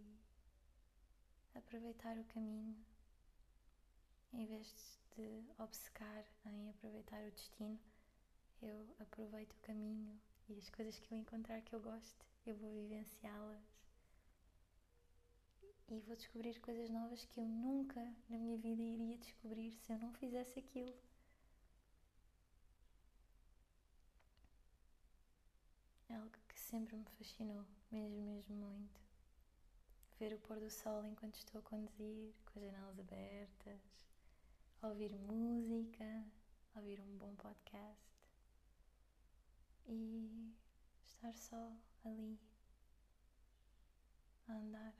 aproveitar 1.54 2.18
o 2.18 2.24
caminho 2.26 2.76
em 4.34 4.46
vez 4.46 5.00
de 5.16 5.44
obcecar 5.58 6.26
em 6.46 6.70
aproveitar 6.70 7.24
o 7.24 7.32
destino, 7.32 7.80
eu 8.62 8.96
aproveito 9.00 9.54
o 9.54 9.62
caminho 9.62 10.20
e 10.50 10.58
as 10.58 10.70
coisas 10.70 11.00
que 11.00 11.14
eu 11.14 11.18
encontrar 11.18 11.62
que 11.62 11.74
eu 11.74 11.80
gosto, 11.80 12.26
eu 12.46 12.56
vou 12.56 12.72
vivenciá-las 12.72 13.78
e 15.90 16.00
vou 16.02 16.16
descobrir 16.16 16.60
coisas 16.60 16.90
novas 16.90 17.26
que 17.26 17.40
eu 17.40 17.46
nunca 17.46 18.02
na 18.30 18.38
minha 18.38 18.58
vida 18.58 18.82
iria 18.82 19.18
descobrir 19.18 19.72
se 19.72 19.92
eu 19.92 20.00
não 20.00 20.14
fizesse 20.14 20.60
aquilo. 20.60 20.94
É 26.10 26.16
algo 26.16 26.47
sempre 26.68 26.98
me 26.98 27.06
fascinou, 27.18 27.66
mesmo, 27.90 28.22
mesmo 28.26 28.54
muito. 28.54 29.00
Ver 30.20 30.34
o 30.34 30.40
pôr 30.40 30.60
do 30.60 30.70
sol 30.70 31.06
enquanto 31.06 31.36
estou 31.36 31.60
a 31.60 31.64
conduzir, 31.64 32.34
com 32.46 32.60
as 32.60 32.66
janelas 32.66 33.00
abertas, 33.00 33.80
ouvir 34.82 35.16
música, 35.16 36.26
ouvir 36.76 37.00
um 37.00 37.18
bom 37.18 37.34
podcast 37.36 38.04
e 39.86 40.54
estar 41.06 41.34
só 41.34 41.72
ali 42.04 42.38
a 44.50 44.54
andar 44.54 44.94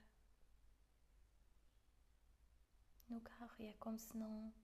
no 3.10 3.20
carro 3.20 3.54
e 3.58 3.66
é 3.66 3.74
como 3.74 3.98
se 3.98 4.16
não 4.16 4.54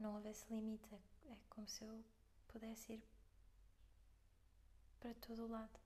não 0.00 0.16
houvesse 0.16 0.52
limite, 0.52 0.92
é, 0.92 1.32
é 1.32 1.38
como 1.48 1.68
se 1.68 1.84
eu 1.84 2.04
pudesse 2.48 2.94
ir 2.94 3.15
para 5.00 5.14
todo 5.14 5.44
o 5.44 5.48
lado. 5.48 5.78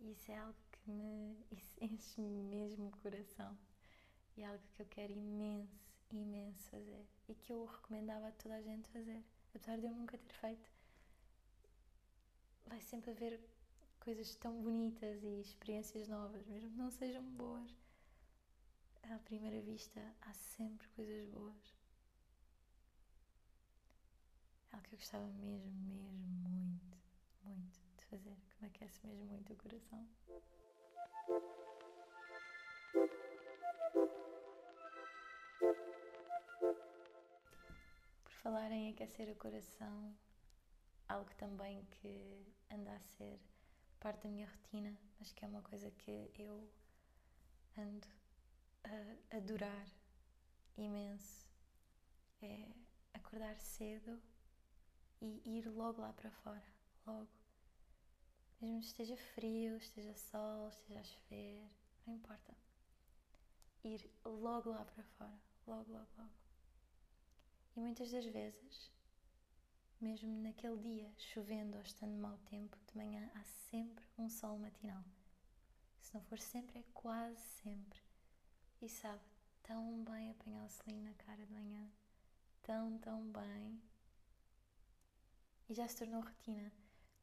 E 0.00 0.12
isso 0.12 0.30
é 0.30 0.38
algo 0.38 0.58
que 0.70 0.90
me 0.90 1.36
enche 1.80 2.20
mesmo 2.20 2.88
o 2.88 2.96
coração. 2.98 3.56
E 4.36 4.42
é 4.42 4.46
algo 4.46 4.62
que 4.74 4.82
eu 4.82 4.86
quero 4.86 5.12
imenso, 5.12 5.80
imenso 6.10 6.68
fazer. 6.70 7.06
E 7.28 7.34
que 7.34 7.52
eu 7.52 7.64
recomendava 7.64 8.28
a 8.28 8.32
toda 8.32 8.54
a 8.54 8.62
gente 8.62 8.88
fazer. 8.90 9.24
Apesar 9.48 9.78
de 9.78 9.86
eu 9.86 9.92
nunca 9.92 10.16
ter 10.16 10.34
feito. 10.34 10.70
Vai 12.66 12.80
sempre 12.80 13.10
haver 13.10 13.40
coisas 13.98 14.34
tão 14.36 14.62
bonitas 14.62 15.22
e 15.22 15.40
experiências 15.40 16.06
novas, 16.08 16.46
mesmo 16.46 16.70
que 16.70 16.76
não 16.76 16.90
sejam 16.90 17.22
boas. 17.22 17.70
À 19.02 19.18
primeira 19.20 19.60
vista, 19.62 20.00
há 20.20 20.34
sempre 20.34 20.86
coisas 20.88 21.26
boas. 21.30 21.74
É 24.70 24.76
algo 24.76 24.86
que 24.86 24.94
eu 24.94 24.98
gostava 24.98 25.26
mesmo, 25.28 25.72
mesmo 25.72 26.18
muito 26.18 26.97
muito 27.56 27.80
de 27.96 28.04
fazer, 28.06 28.36
que 28.50 28.62
me 28.62 28.68
aquece 28.68 29.06
mesmo 29.06 29.24
muito 29.26 29.52
o 29.52 29.56
coração. 29.56 30.08
Por 38.24 38.32
falar 38.42 38.70
em 38.70 38.90
aquecer 38.90 39.28
o 39.30 39.36
coração, 39.36 40.16
algo 41.08 41.30
também 41.36 41.84
que 42.00 42.46
anda 42.70 42.94
a 42.94 43.00
ser 43.00 43.40
parte 44.00 44.22
da 44.22 44.30
minha 44.30 44.48
rotina, 44.48 44.96
mas 45.18 45.32
que 45.32 45.44
é 45.44 45.48
uma 45.48 45.62
coisa 45.62 45.90
que 45.90 46.30
eu 46.38 46.68
ando 47.76 48.08
a 48.84 49.36
adorar 49.36 49.86
imenso 50.76 51.46
é 52.40 52.68
acordar 53.12 53.58
cedo 53.58 54.20
e 55.20 55.42
ir 55.44 55.68
logo 55.68 56.00
lá 56.00 56.12
para 56.12 56.30
fora, 56.30 56.64
logo. 57.08 57.28
Mesmo 58.60 58.80
esteja 58.80 59.16
frio, 59.16 59.76
esteja 59.76 60.14
sol, 60.14 60.68
esteja 60.68 61.00
a 61.00 61.04
chover, 61.04 61.70
não 62.06 62.14
importa. 62.14 62.56
Ir 63.84 64.10
logo 64.24 64.70
lá 64.70 64.84
para 64.84 65.02
fora, 65.04 65.40
logo, 65.66 65.92
logo, 65.92 66.08
logo. 66.18 66.30
E 67.76 67.80
muitas 67.80 68.10
das 68.10 68.26
vezes, 68.26 68.90
mesmo 70.00 70.42
naquele 70.42 70.76
dia, 70.78 71.12
chovendo 71.16 71.76
ou 71.76 71.82
estando 71.82 72.16
mau 72.16 72.36
tempo, 72.50 72.76
de 72.86 72.96
manhã 72.96 73.30
há 73.34 73.44
sempre 73.44 74.04
um 74.18 74.28
sol 74.28 74.58
matinal. 74.58 75.04
Se 76.00 76.14
não 76.14 76.22
for 76.22 76.38
sempre, 76.38 76.80
é 76.80 76.84
quase 76.92 77.40
sempre. 77.62 78.00
E 78.80 78.88
sabe, 78.88 79.22
tão 79.62 80.02
bem 80.04 80.30
apanhar 80.30 80.64
o 80.64 80.70
selinho 80.70 81.04
na 81.04 81.14
cara 81.14 81.44
de 81.46 81.52
manhã. 81.52 81.88
Tão, 82.62 82.98
tão 82.98 83.30
bem. 83.30 83.80
E 85.68 85.74
já 85.74 85.86
se 85.86 85.96
tornou 85.96 86.22
rotina. 86.22 86.72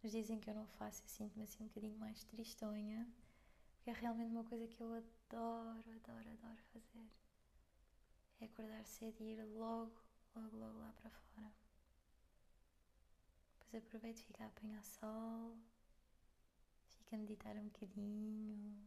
Nos 0.06 0.12
dizem 0.12 0.40
que 0.40 0.48
eu 0.48 0.54
não 0.54 0.68
faço, 0.68 1.02
eu 1.02 1.10
sinto-me 1.10 1.46
assim 1.46 1.64
um 1.64 1.68
bocadinho 1.68 1.98
mais 1.98 2.24
tristonha. 2.26 3.12
Porque 3.74 3.90
é 3.90 3.94
realmente 3.94 4.32
uma 4.32 4.44
coisa 4.44 4.68
que 4.68 4.80
eu 4.80 4.94
adoro, 4.94 5.84
adoro, 5.96 6.30
adoro 6.30 6.62
fazer. 6.72 7.10
É 8.40 8.46
acordar 8.46 8.86
cedo 8.86 9.20
e 9.24 9.32
ir 9.32 9.44
logo, 9.58 10.00
logo, 10.36 10.58
logo 10.58 10.78
lá 10.78 10.94
para 11.02 11.10
fora. 11.10 11.52
Depois 13.62 13.84
aproveito 13.84 14.20
e 14.20 14.26
fico 14.26 14.44
a 14.44 14.46
apanhar 14.46 14.84
sol. 14.84 15.58
Fico 17.00 17.16
a 17.16 17.18
meditar 17.18 17.58
um 17.58 17.64
bocadinho. 17.64 18.78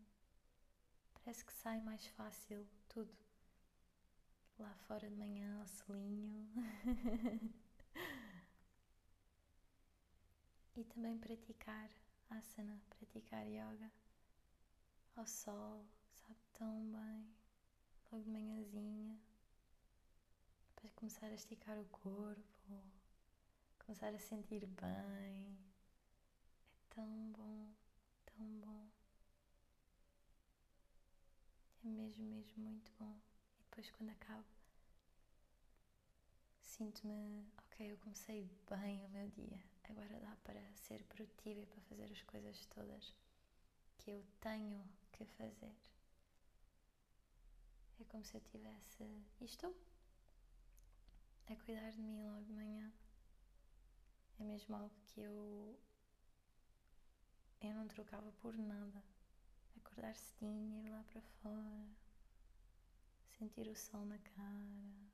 Parece 1.15 1.45
que 1.45 1.53
sai 1.53 1.81
mais 1.81 2.07
fácil 2.07 2.65
tudo. 2.89 3.13
Lá 4.57 4.73
fora 4.87 5.11
de 5.11 5.17
manhã, 5.17 5.59
ao 5.59 5.67
selinho. 5.67 6.49
e 10.79 10.85
também 10.85 11.19
praticar 11.19 11.91
asana, 12.31 12.81
praticar 12.89 13.45
yoga 13.45 13.91
ao 15.17 15.27
sol, 15.27 15.85
sabe 16.15 16.39
tão 16.53 16.93
bem, 16.93 17.35
logo 18.13 18.23
de 18.23 18.31
manhãzinha, 18.31 19.19
para 20.77 20.89
começar 20.91 21.27
a 21.27 21.35
esticar 21.35 21.77
o 21.81 21.85
corpo, 21.87 22.85
começar 23.81 24.15
a 24.15 24.19
sentir 24.21 24.65
bem. 24.67 25.59
É 26.77 26.95
tão 26.95 27.33
bom, 27.33 27.75
tão 28.25 28.47
bom. 28.61 28.89
É 31.85 31.89
mesmo, 31.89 32.25
mesmo 32.25 32.63
muito 32.63 32.93
bom. 33.01 33.19
E 33.59 33.63
depois 33.65 33.91
quando 33.91 34.11
acabo, 34.11 34.47
sinto-me, 36.63 37.51
ok, 37.67 37.91
eu 37.91 37.99
comecei 37.99 38.49
bem 38.71 39.05
o 39.05 39.09
meu 39.09 39.29
dia 39.31 39.78
agora 39.85 40.21
dá 40.21 40.37
para 40.45 40.61
ser 40.75 41.03
produtiva 41.05 41.61
e 41.61 41.67
para 41.67 41.83
fazer 41.83 42.11
as 42.11 42.23
coisas 42.23 42.67
todas 42.67 43.15
que 43.99 44.11
eu 44.11 44.25
tenho 44.41 44.85
que 45.13 45.25
fazer. 45.25 45.75
É 48.01 48.05
como 48.05 48.25
se 48.25 48.35
eu 48.35 48.41
tivesse. 48.41 49.05
Estou 49.41 49.75
a 51.49 51.57
cuidar 51.57 51.91
de 51.91 52.01
mim 52.01 52.23
logo 52.23 52.45
de 52.45 52.53
manhã. 52.53 52.93
É 54.39 54.45
mesmo 54.45 54.77
algo 54.77 54.95
que 55.07 55.21
eu. 55.21 55.79
Eu 57.61 57.75
não 57.75 57.89
trocava 57.89 58.31
por 58.41 58.57
nada. 58.57 59.03
Acordar 59.77 60.15
cedinho, 60.15 60.87
ir 60.87 60.91
lá 60.91 61.03
para 61.05 61.21
fora, 61.43 61.89
sentir 63.39 63.67
o 63.69 63.75
sol 63.75 64.05
na 64.05 64.19
cara, 64.19 65.11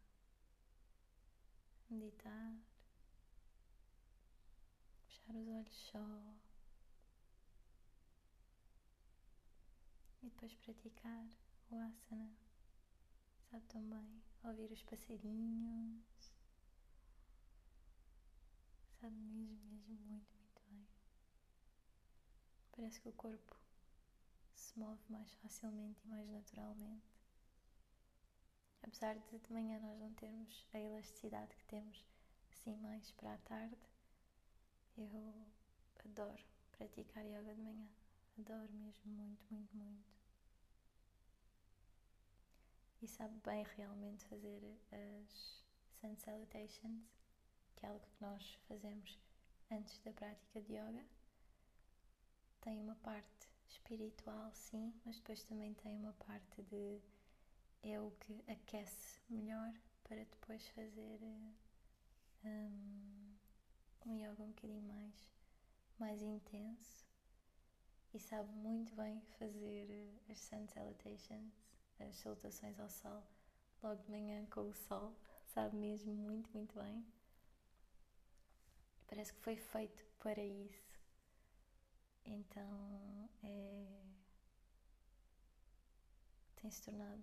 meditar 1.88 2.55
fechar 5.24 5.37
os 5.37 5.48
olhos 5.48 5.76
só 5.90 6.34
e 10.22 10.28
depois 10.28 10.54
praticar 10.54 11.26
o 11.70 11.76
asana. 11.76 12.30
Sabe 13.50 13.64
tão 13.66 13.82
bem 13.82 14.22
ouvir 14.42 14.70
os 14.72 14.82
passarinhos. 14.82 16.34
Sabe 19.00 19.14
mesmo, 19.14 19.70
mesmo 19.70 19.96
muito, 20.06 20.34
muito 20.34 20.62
bem. 20.70 20.87
Parece 22.72 23.00
que 23.00 23.08
o 23.08 23.12
corpo 23.12 23.56
se 24.54 24.78
move 24.78 25.02
mais 25.08 25.32
facilmente 25.34 26.00
e 26.04 26.08
mais 26.08 26.28
naturalmente. 26.28 27.14
Apesar 28.82 29.14
de 29.18 29.38
de 29.38 29.52
manhã 29.52 29.78
nós 29.80 29.98
não 29.98 30.12
termos 30.14 30.66
a 30.72 30.78
elasticidade 30.78 31.56
que 31.56 31.64
temos 31.64 32.04
assim 32.50 32.76
mais 32.76 33.10
para 33.12 33.34
a 33.34 33.38
tarde, 33.38 33.93
eu 34.96 35.46
adoro 36.04 36.42
praticar 36.72 37.24
yoga 37.24 37.54
de 37.54 37.61
manhã. 37.61 37.88
Adoro 38.38 38.72
mesmo 38.72 39.12
muito, 39.12 39.44
muito, 39.50 39.76
muito. 39.76 40.14
E 43.02 43.09
sabe 43.09 43.38
bem 43.44 43.64
realmente 43.76 44.24
fazer 44.26 44.61
as 44.92 45.62
Sun 46.00 46.16
Salutations, 46.16 47.04
que 47.76 47.87
é 47.87 47.88
algo 47.88 48.00
que 48.00 48.22
nós 48.22 48.59
fazemos 48.68 49.18
antes 49.70 49.98
da 50.00 50.12
prática 50.12 50.61
de 50.62 50.72
yoga. 50.72 51.04
Tem 52.61 52.80
uma 52.80 52.94
parte 52.96 53.48
espiritual, 53.68 54.50
sim, 54.54 54.92
mas 55.04 55.16
depois 55.16 55.44
também 55.44 55.74
tem 55.74 55.96
uma 55.96 56.12
parte 56.14 56.62
de 56.62 57.00
é 57.83 58.00
o 58.00 58.11
que 58.12 58.42
aquece 58.48 59.20
melhor 59.28 59.74
para 60.04 60.24
depois 60.24 60.66
fazer. 60.68 61.20
Um, 62.44 63.34
um 64.07 64.14
yoga 64.14 64.43
um 64.43 64.49
bocadinho 64.49 64.83
mais, 64.83 65.31
mais 65.99 66.23
intenso 66.23 67.05
e 68.12 68.19
sabe 68.21 68.51
muito 68.53 68.95
bem 68.95 69.21
fazer 69.38 69.90
eh, 69.90 70.33
as 70.33 70.38
sun 70.38 70.67
salutations, 70.69 71.53
as 71.99 72.14
salutações 72.17 72.79
ao 72.79 72.88
sol, 72.88 73.23
logo 73.83 74.03
de 74.03 74.11
manhã 74.11 74.47
com 74.47 74.69
o 74.69 74.75
sol, 74.75 75.17
sabe 75.47 75.77
mesmo 75.77 76.14
muito, 76.14 76.51
muito 76.53 76.79
bem. 76.79 77.05
Parece 79.09 79.33
que 79.33 79.40
foi 79.40 79.57
feito 79.57 80.05
para 80.19 80.43
isso. 80.45 81.01
Então 82.25 83.29
é. 83.43 84.05
tem 86.57 86.71
se 86.71 86.83
tornado 86.83 87.23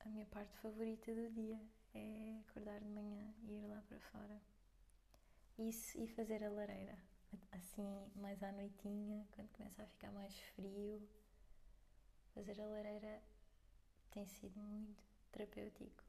a 0.00 0.08
minha 0.08 0.26
parte 0.26 0.56
favorita 0.58 1.14
do 1.14 1.30
dia. 1.30 1.60
É 1.94 2.38
acordar 2.48 2.80
de 2.80 2.88
manhã 2.88 3.34
e 3.42 3.52
ir 3.52 3.66
lá 3.66 3.82
para 3.82 4.00
fora. 4.00 4.51
Isso 5.58 5.98
e 6.00 6.08
fazer 6.08 6.42
a 6.42 6.50
lareira, 6.50 6.98
assim 7.52 8.10
mais 8.16 8.42
à 8.42 8.50
noitinha, 8.52 9.26
quando 9.32 9.48
começa 9.50 9.82
a 9.82 9.86
ficar 9.86 10.10
mais 10.12 10.34
frio. 10.54 11.06
Fazer 12.34 12.60
a 12.60 12.66
lareira 12.66 13.22
tem 14.10 14.26
sido 14.26 14.58
muito 14.58 15.04
terapêutico. 15.30 16.02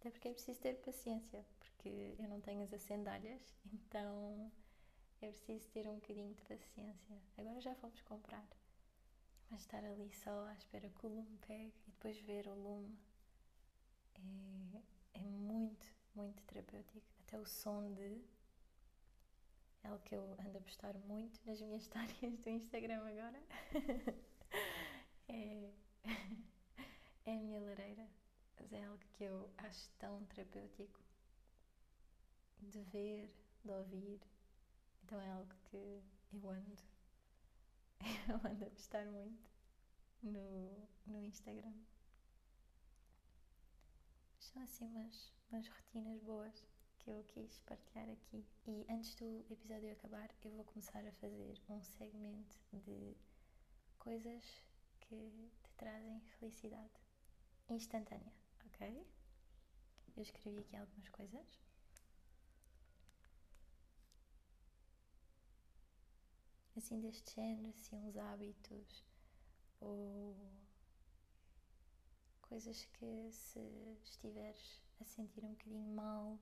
Até 0.00 0.10
porque 0.10 0.28
é 0.28 0.32
preciso 0.32 0.60
ter 0.60 0.74
paciência, 0.80 1.44
porque 1.58 2.16
eu 2.18 2.28
não 2.28 2.40
tenho 2.40 2.62
as 2.62 2.72
acendalhas, 2.72 3.42
então 3.72 4.52
é 5.22 5.28
preciso 5.28 5.68
ter 5.70 5.88
um 5.88 5.94
bocadinho 5.94 6.34
de 6.34 6.42
paciência. 6.42 7.16
Agora 7.38 7.60
já 7.60 7.74
fomos 7.76 8.00
comprar, 8.02 8.46
mas 9.48 9.60
estar 9.60 9.84
ali 9.84 10.12
só 10.12 10.46
à 10.46 10.54
espera 10.54 10.90
que 10.90 11.06
o 11.06 11.08
lume 11.08 11.38
pegue 11.46 11.72
e 11.86 11.90
depois 11.92 12.18
ver 12.18 12.48
o 12.48 12.54
lume 12.54 12.98
é, 15.14 15.20
é 15.20 15.22
muito, 15.22 15.86
muito 16.14 16.42
terapêutico 16.44 17.15
até 17.26 17.38
o 17.38 17.44
som 17.44 17.92
de. 17.92 18.24
É 19.82 19.88
algo 19.88 20.02
que 20.04 20.14
eu 20.14 20.36
ando 20.40 20.58
a 20.58 20.60
postar 20.60 20.94
muito 20.94 21.40
nas 21.44 21.60
minhas 21.60 21.82
histórias 21.82 22.38
do 22.38 22.50
Instagram 22.50 23.04
agora. 23.06 23.42
é, 25.28 25.72
é 27.26 27.36
a 27.36 27.42
minha 27.42 27.60
lareira, 27.60 28.08
mas 28.58 28.72
é 28.72 28.84
algo 28.84 29.02
que 29.12 29.24
eu 29.24 29.50
acho 29.58 29.90
tão 29.98 30.24
terapêutico 30.26 31.00
de 32.60 32.80
ver, 32.84 33.34
de 33.64 33.72
ouvir. 33.72 34.20
Então 35.02 35.20
é 35.20 35.30
algo 35.30 35.54
que 35.64 35.76
eu 35.76 36.48
ando, 36.48 36.76
eu 38.28 38.50
ando 38.50 38.64
a 38.64 38.70
postar 38.70 39.04
muito 39.06 39.50
no, 40.22 40.88
no 41.06 41.22
Instagram. 41.24 41.74
São 44.38 44.62
assim 44.62 44.84
umas, 44.86 45.32
umas 45.50 45.68
rotinas 45.68 46.20
boas 46.22 46.75
que 47.06 47.10
eu 47.12 47.22
quis 47.22 47.60
partilhar 47.60 48.10
aqui. 48.10 48.44
E 48.66 48.84
antes 48.90 49.14
do 49.14 49.46
episódio 49.48 49.92
acabar, 49.92 50.28
eu 50.42 50.50
vou 50.50 50.64
começar 50.64 51.06
a 51.06 51.12
fazer 51.12 51.56
um 51.68 51.80
segmento 51.80 52.58
de 52.72 53.16
coisas 53.96 54.42
que 54.98 55.52
te 55.62 55.72
trazem 55.76 56.20
felicidade 56.40 57.00
instantânea, 57.68 58.32
ok? 58.66 59.06
Eu 60.16 60.22
escrevi 60.22 60.58
aqui 60.58 60.74
algumas 60.74 61.08
coisas. 61.10 61.60
Assim, 66.76 67.00
deste 67.00 67.36
género, 67.36 67.68
assim, 67.68 67.96
uns 67.96 68.16
hábitos 68.16 69.04
ou 69.78 70.36
coisas 72.42 72.84
que 72.84 73.30
se 73.30 73.60
estiveres 74.02 74.82
a 75.00 75.04
sentir 75.04 75.44
um 75.44 75.50
bocadinho 75.50 75.94
mal 75.94 76.36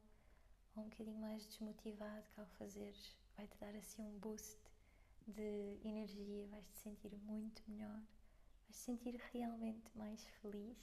ou 0.77 0.85
um 0.85 0.89
bocadinho 0.89 1.21
mais 1.21 1.47
desmotivado 1.47 2.29
que 2.31 2.41
ao 2.41 2.47
fazeres 2.59 3.17
vai-te 3.37 3.57
dar 3.59 3.75
assim 3.77 4.03
um 4.03 4.19
boost 4.19 4.59
de 5.27 5.79
energia, 5.85 6.47
vais-te 6.49 6.77
sentir 6.79 7.15
muito 7.19 7.63
melhor, 7.69 8.03
vais-te 8.67 8.77
sentir 8.77 9.21
realmente 9.33 9.91
mais 9.97 10.25
feliz. 10.41 10.77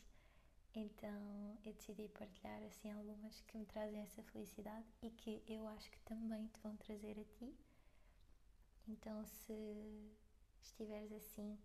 Então 0.73 1.57
eu 1.65 1.73
decidi 1.73 2.07
partilhar 2.09 2.63
assim 2.63 2.91
algumas 2.91 3.41
que 3.41 3.57
me 3.57 3.65
trazem 3.65 4.01
essa 4.01 4.23
felicidade 4.23 4.87
e 5.01 5.09
que 5.11 5.43
eu 5.47 5.67
acho 5.67 5.91
que 5.91 5.99
também 5.99 6.47
te 6.47 6.59
vão 6.61 6.75
trazer 6.77 7.19
a 7.19 7.37
ti. 7.37 7.53
Então 8.87 9.25
se 9.25 10.11
estiveres 10.63 11.11
assim 11.11 11.59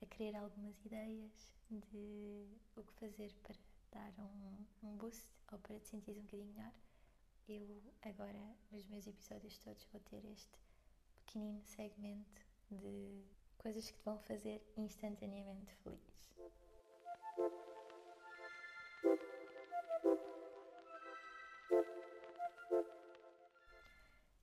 a 0.00 0.06
querer 0.06 0.36
algumas 0.36 0.78
ideias 0.84 1.52
de 1.70 2.46
o 2.76 2.82
que 2.84 2.92
fazer 2.94 3.32
para 3.42 3.56
dar 3.90 4.12
um, 4.20 4.88
um 4.88 4.96
boost 4.96 5.32
ou 5.52 5.58
para 5.58 5.78
te 5.80 5.88
sentir 5.88 6.16
um 6.18 6.22
bocadinho 6.22 6.52
melhor, 6.54 6.72
eu 7.48 7.82
agora 8.02 8.56
nos 8.70 8.86
meus 8.86 9.06
episódios 9.06 9.58
todos 9.58 9.84
vou 9.92 10.00
ter 10.00 10.24
este 10.24 10.58
pequenino 11.26 11.62
segmento 11.64 12.42
de 12.70 13.22
coisas 13.58 13.90
que 13.90 13.98
te 13.98 14.04
vão 14.04 14.18
fazer 14.18 14.62
instantaneamente 14.76 15.74
feliz. 15.76 16.34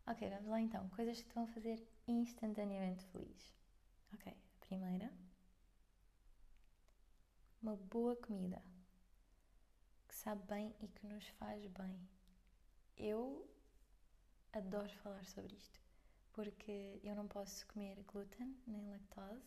Ok, 0.08 0.30
vamos 0.30 0.50
lá 0.50 0.62
então. 0.62 0.90
Coisas 0.90 1.22
que 1.22 1.30
te 1.30 1.34
vão 1.34 1.48
fazer 1.48 1.88
instantaneamente 2.08 3.04
feliz. 3.06 3.56
Ok, 4.14 4.32
a 4.32 4.66
primeira. 4.66 5.12
Uma 7.62 7.76
boa 7.76 8.16
comida 8.16 8.62
que 10.08 10.16
sabe 10.16 10.44
bem 10.46 10.76
e 10.80 10.88
que 10.88 11.08
nos 11.08 11.28
faz 11.30 11.66
bem. 11.68 12.08
Eu 13.04 13.50
adoro 14.54 14.94
falar 14.98 15.26
sobre 15.26 15.56
isto 15.56 15.82
porque 16.34 17.02
eu 17.04 17.16
não 17.16 17.28
posso 17.28 17.66
comer 17.66 17.98
glúten 18.04 18.56
nem 18.68 18.88
lactose. 18.92 19.44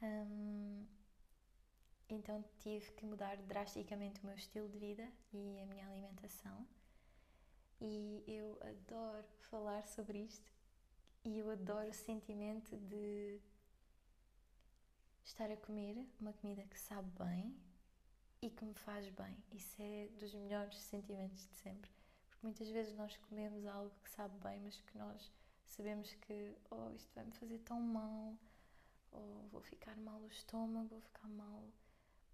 Um, 0.00 0.86
então 2.08 2.44
tive 2.58 2.92
que 2.92 3.04
mudar 3.04 3.36
drasticamente 3.38 4.22
o 4.22 4.26
meu 4.26 4.36
estilo 4.36 4.68
de 4.68 4.78
vida 4.78 5.10
e 5.32 5.60
a 5.60 5.66
minha 5.66 5.88
alimentação. 5.88 6.64
E 7.80 8.22
eu 8.28 8.56
adoro 8.62 9.26
falar 9.50 9.84
sobre 9.88 10.20
isto 10.20 10.52
e 11.24 11.36
eu 11.36 11.50
adoro 11.50 11.90
o 11.90 11.94
sentimento 11.94 12.76
de 12.76 13.40
estar 15.24 15.50
a 15.50 15.56
comer 15.56 16.06
uma 16.20 16.32
comida 16.32 16.62
que 16.62 16.78
sabe 16.78 17.10
bem 17.18 17.60
e 18.40 18.48
que 18.48 18.64
me 18.64 18.74
faz 18.74 19.08
bem. 19.10 19.36
Isso 19.50 19.82
é 19.82 20.06
dos 20.20 20.32
melhores 20.32 20.76
sentimentos 20.76 21.44
de 21.48 21.54
sempre. 21.56 21.97
Porque 22.38 22.46
muitas 22.46 22.68
vezes 22.68 22.94
nós 22.94 23.16
comemos 23.16 23.66
algo 23.66 23.90
que 24.04 24.10
sabe 24.10 24.38
bem, 24.38 24.60
mas 24.60 24.80
que 24.80 24.96
nós 24.96 25.32
sabemos 25.66 26.14
que 26.14 26.54
oh, 26.70 26.92
isto 26.94 27.12
vai 27.12 27.24
me 27.24 27.32
fazer 27.32 27.58
tão 27.58 27.80
mal, 27.80 28.36
ou 29.10 29.48
vou 29.50 29.60
ficar 29.60 29.96
mal 29.96 30.20
do 30.20 30.28
estômago, 30.28 30.88
vou 30.88 31.00
ficar 31.00 31.28
mal 31.28 31.64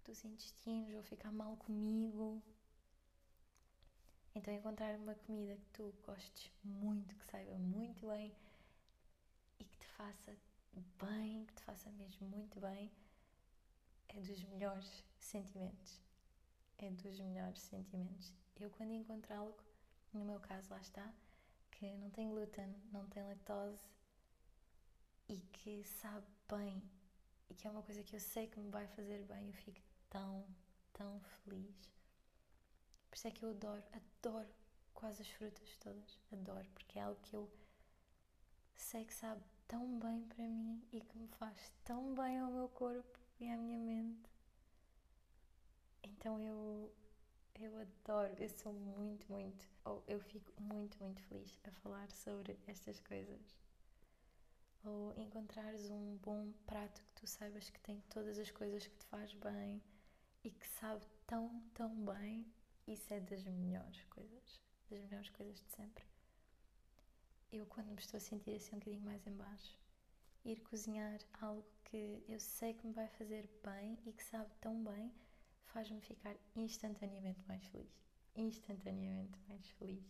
dos 0.03 0.23
intestinos, 0.23 0.93
vou 0.93 1.01
ficar 1.01 1.31
mal 1.31 1.57
comigo. 1.57 2.39
Então 4.35 4.53
encontrar 4.53 4.95
uma 4.99 5.15
comida 5.15 5.55
que 5.55 5.69
tu 5.73 5.91
gostes 6.05 6.51
muito, 6.63 7.15
que 7.15 7.25
saiba 7.25 7.57
muito 7.57 8.07
bem 8.07 8.31
e 9.59 9.63
que 9.63 9.77
te 9.77 9.87
faça 9.87 10.35
bem, 11.01 11.45
que 11.45 11.53
te 11.55 11.63
faça 11.63 11.89
mesmo 11.91 12.27
muito 12.27 12.59
bem, 12.59 12.91
é 14.09 14.21
dos 14.21 14.43
melhores 14.43 15.03
sentimentos. 15.17 15.99
É 16.77 16.91
dos 16.91 17.19
melhores 17.19 17.59
sentimentos. 17.59 18.31
Eu 18.59 18.69
quando 18.69 18.91
encontro 18.91 19.33
algo, 19.33 19.57
no 20.17 20.25
meu 20.25 20.39
caso 20.39 20.69
lá 20.69 20.79
está, 20.79 21.13
que 21.71 21.85
não 21.97 22.09
tem 22.09 22.29
glúten, 22.29 22.73
não 22.91 23.07
tem 23.07 23.23
lactose 23.23 23.89
e 25.27 25.37
que 25.51 25.83
sabe 25.83 26.25
bem 26.49 26.81
e 27.49 27.53
que 27.53 27.67
é 27.67 27.69
uma 27.69 27.83
coisa 27.83 28.03
que 28.03 28.15
eu 28.15 28.19
sei 28.19 28.47
que 28.47 28.59
me 28.59 28.69
vai 28.69 28.87
fazer 28.87 29.23
bem, 29.23 29.47
eu 29.47 29.53
fico 29.53 29.81
tão, 30.09 30.45
tão 30.93 31.19
feliz. 31.19 31.91
Por 33.09 33.17
isso 33.17 33.27
é 33.27 33.31
que 33.31 33.43
eu 33.43 33.49
adoro, 33.49 33.83
adoro 33.93 34.49
quase 34.93 35.21
as 35.21 35.29
frutas 35.29 35.75
todas, 35.77 36.19
adoro, 36.31 36.67
porque 36.73 36.97
é 36.97 37.03
algo 37.03 37.19
que 37.21 37.35
eu 37.35 37.51
sei 38.75 39.05
que 39.05 39.13
sabe 39.13 39.43
tão 39.67 39.99
bem 39.99 40.23
para 40.27 40.43
mim 40.47 40.81
e 40.91 41.01
que 41.01 41.17
me 41.17 41.27
faz 41.27 41.73
tão 41.83 42.13
bem 42.15 42.39
ao 42.39 42.51
meu 42.51 42.69
corpo 42.69 43.19
e 43.39 43.49
à 43.49 43.57
minha 43.57 43.79
mente. 43.79 44.29
Então 46.03 46.39
eu 46.39 46.93
eu 47.63 47.77
adoro, 47.77 48.35
eu 48.37 48.49
sou 48.49 48.73
muito, 48.73 49.31
muito, 49.31 49.67
ou 49.85 50.03
eu 50.07 50.19
fico 50.19 50.51
muito, 50.61 50.97
muito 51.01 51.21
feliz 51.23 51.57
a 51.63 51.71
falar 51.71 52.11
sobre 52.11 52.57
estas 52.67 52.99
coisas. 52.99 53.57
Ou 54.83 55.13
encontrares 55.17 55.89
um 55.89 56.17
bom 56.17 56.51
prato 56.67 57.01
que 57.01 57.21
tu 57.21 57.27
saibas 57.27 57.69
que 57.69 57.79
tem 57.79 58.01
todas 58.09 58.37
as 58.37 58.51
coisas 58.51 58.85
que 58.85 58.95
te 58.97 59.05
faz 59.05 59.33
bem 59.33 59.81
e 60.43 60.51
que 60.51 60.67
sabe 60.67 61.05
tão, 61.25 61.61
tão 61.73 61.89
bem, 62.05 62.45
isso 62.87 63.11
é 63.13 63.19
das 63.19 63.43
melhores 63.45 64.03
coisas, 64.05 64.61
das 64.89 64.99
melhores 65.01 65.29
coisas 65.29 65.55
de 65.55 65.69
sempre. 65.71 66.05
Eu, 67.51 67.65
quando 67.65 67.87
me 67.87 67.99
estou 67.99 68.17
a 68.17 68.21
sentir 68.21 68.55
assim 68.55 68.75
um 68.75 68.79
bocadinho 68.79 69.03
mais 69.03 69.25
em 69.25 69.33
baixo, 69.33 69.79
ir 70.43 70.59
cozinhar 70.61 71.19
algo 71.41 71.65
que 71.85 72.23
eu 72.27 72.39
sei 72.39 72.73
que 72.73 72.85
me 72.85 72.93
vai 72.93 73.07
fazer 73.07 73.49
bem 73.63 73.97
e 74.05 74.11
que 74.11 74.23
sabe 74.23 74.53
tão 74.61 74.83
bem 74.83 75.11
faz-me 75.75 75.99
ficar 75.99 76.33
instantaneamente 76.55 77.43
mais 77.49 77.61
feliz. 77.65 77.91
Instantaneamente 78.33 79.37
mais 79.49 79.67
feliz. 79.71 80.05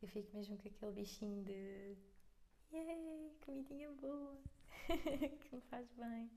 Eu 0.00 0.08
fico 0.08 0.34
mesmo 0.34 0.56
com 0.56 0.66
aquele 0.66 0.92
bichinho 0.92 1.44
de 1.44 1.94
Yay, 2.72 3.36
comidinha 3.44 3.90
boa, 3.92 4.40
que 4.88 5.54
me 5.54 5.60
faz 5.68 5.86
bem. 5.92 6.30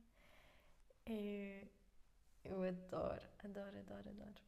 É, 1.05 1.65
eu 2.43 2.61
adoro, 2.61 3.25
adoro, 3.39 3.79
adoro, 3.79 4.09
adoro. 4.09 4.41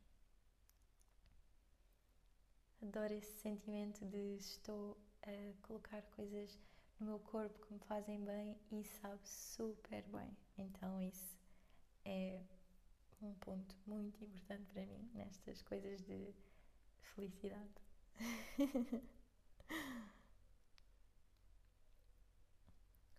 Adoro 2.81 3.13
esse 3.13 3.39
sentimento 3.39 4.05
de 4.05 4.35
estou 4.35 4.97
a 5.21 5.65
colocar 5.65 6.01
coisas 6.17 6.59
no 6.99 7.05
meu 7.05 7.19
corpo 7.19 7.57
que 7.65 7.73
me 7.73 7.79
fazem 7.79 8.19
bem 8.25 8.59
e 8.69 8.83
sabe 8.83 9.25
super 9.25 10.03
bem. 10.09 10.35
Então 10.57 11.01
isso 11.01 11.37
é 12.03 12.41
um 13.23 13.33
ponto 13.35 13.75
muito 13.87 14.23
importante 14.23 14.65
para 14.71 14.85
mim 14.85 15.09
nestas 15.13 15.61
coisas 15.61 16.03
de 16.03 16.33
felicidade. 17.15 17.81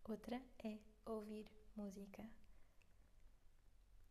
Outra 0.05 0.41
é 0.65 0.79
ouvir 1.07 1.51
música. 1.75 2.29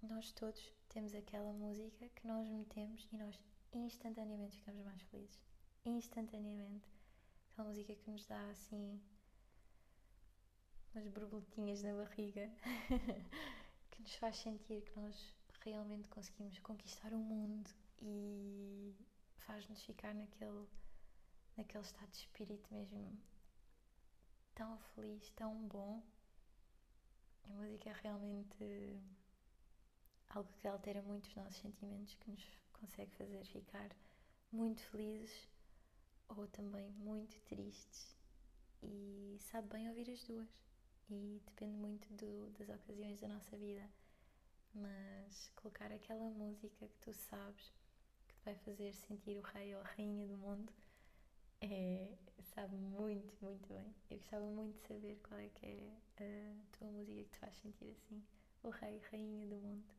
Nós 0.02 0.32
todos 0.32 0.74
temos 0.90 1.14
aquela 1.14 1.54
música 1.54 2.10
que 2.10 2.26
nós 2.28 2.50
metemos 2.50 3.08
e 3.12 3.18
nós 3.18 3.40
instantaneamente 3.72 4.58
ficamos 4.58 4.84
mais 4.84 5.02
felizes. 5.04 5.40
Instantaneamente. 5.86 6.90
Aquela 7.52 7.68
música 7.68 7.94
que 7.96 8.10
nos 8.10 8.26
dá 8.26 8.50
assim 8.50 9.00
umas 10.94 11.08
borboletinhas 11.08 11.84
na 11.84 11.94
barriga, 11.94 12.52
que 13.92 14.02
nos 14.02 14.16
faz 14.16 14.38
sentir 14.38 14.82
que 14.82 15.00
nós 15.00 15.36
realmente 15.64 16.08
conseguimos 16.10 16.60
conquistar 16.60 17.14
o 17.14 17.18
mundo 17.18 17.70
e 18.02 18.94
faz-nos 19.38 19.82
ficar 19.84 20.14
naquele, 20.14 20.68
naquele 21.56 21.84
estado 21.84 22.10
de 22.12 22.18
espírito 22.18 22.74
mesmo 22.74 23.18
tão 24.54 24.78
feliz, 24.94 25.30
tão 25.32 25.68
bom. 25.68 26.04
A 27.44 27.48
música 27.50 27.90
é 27.90 27.94
realmente 27.94 29.02
algo 30.30 30.52
que 30.60 30.68
altera 30.68 31.02
muito 31.02 31.28
os 31.28 31.36
nossos 31.36 31.58
sentimentos, 31.58 32.16
que 32.16 32.32
nos 32.32 32.44
consegue 32.74 33.12
fazer 33.16 33.46
ficar 33.46 33.90
muito 34.52 34.82
felizes 34.82 35.50
ou 36.28 36.48
também 36.48 36.92
muito 36.92 37.40
tristes. 37.42 38.16
E 38.82 39.38
sabe 39.40 39.70
bem 39.70 39.88
ouvir 39.90 40.10
as 40.10 40.24
duas. 40.24 40.50
E 41.10 41.42
depende 41.46 41.76
muito 41.76 42.08
do, 42.14 42.50
das 42.52 42.70
ocasiões 42.70 43.20
da 43.20 43.28
nossa 43.28 43.58
vida 43.58 43.90
mas 44.74 45.52
colocar 45.56 45.92
aquela 45.92 46.30
música 46.30 46.88
que 46.88 46.98
tu 47.00 47.14
sabes 47.14 47.72
que 48.28 48.36
te 48.36 48.44
vai 48.46 48.56
fazer 48.56 48.94
sentir 48.94 49.38
o 49.38 49.42
rei 49.42 49.76
ou 49.76 49.82
a 49.82 49.86
rainha 49.86 50.28
do 50.28 50.38
mundo 50.38 50.72
é, 51.62 52.14
sabe 52.54 52.76
muito, 52.76 53.34
muito 53.42 53.74
bem. 53.74 53.96
Eu 54.10 54.18
gostava 54.18 54.46
muito 54.46 54.76
de 54.82 54.88
saber 54.88 55.20
qual 55.28 55.40
é 55.40 55.50
que 55.50 55.66
é 56.18 56.54
a 56.60 56.78
tua 56.78 56.88
música 56.90 57.24
que 57.24 57.30
te 57.30 57.40
faz 57.40 57.56
sentir 57.56 57.92
assim, 57.92 58.24
o 58.64 58.70
rei, 58.70 59.02
rainha 59.12 59.48
do 59.48 59.56
mundo. 59.56 59.94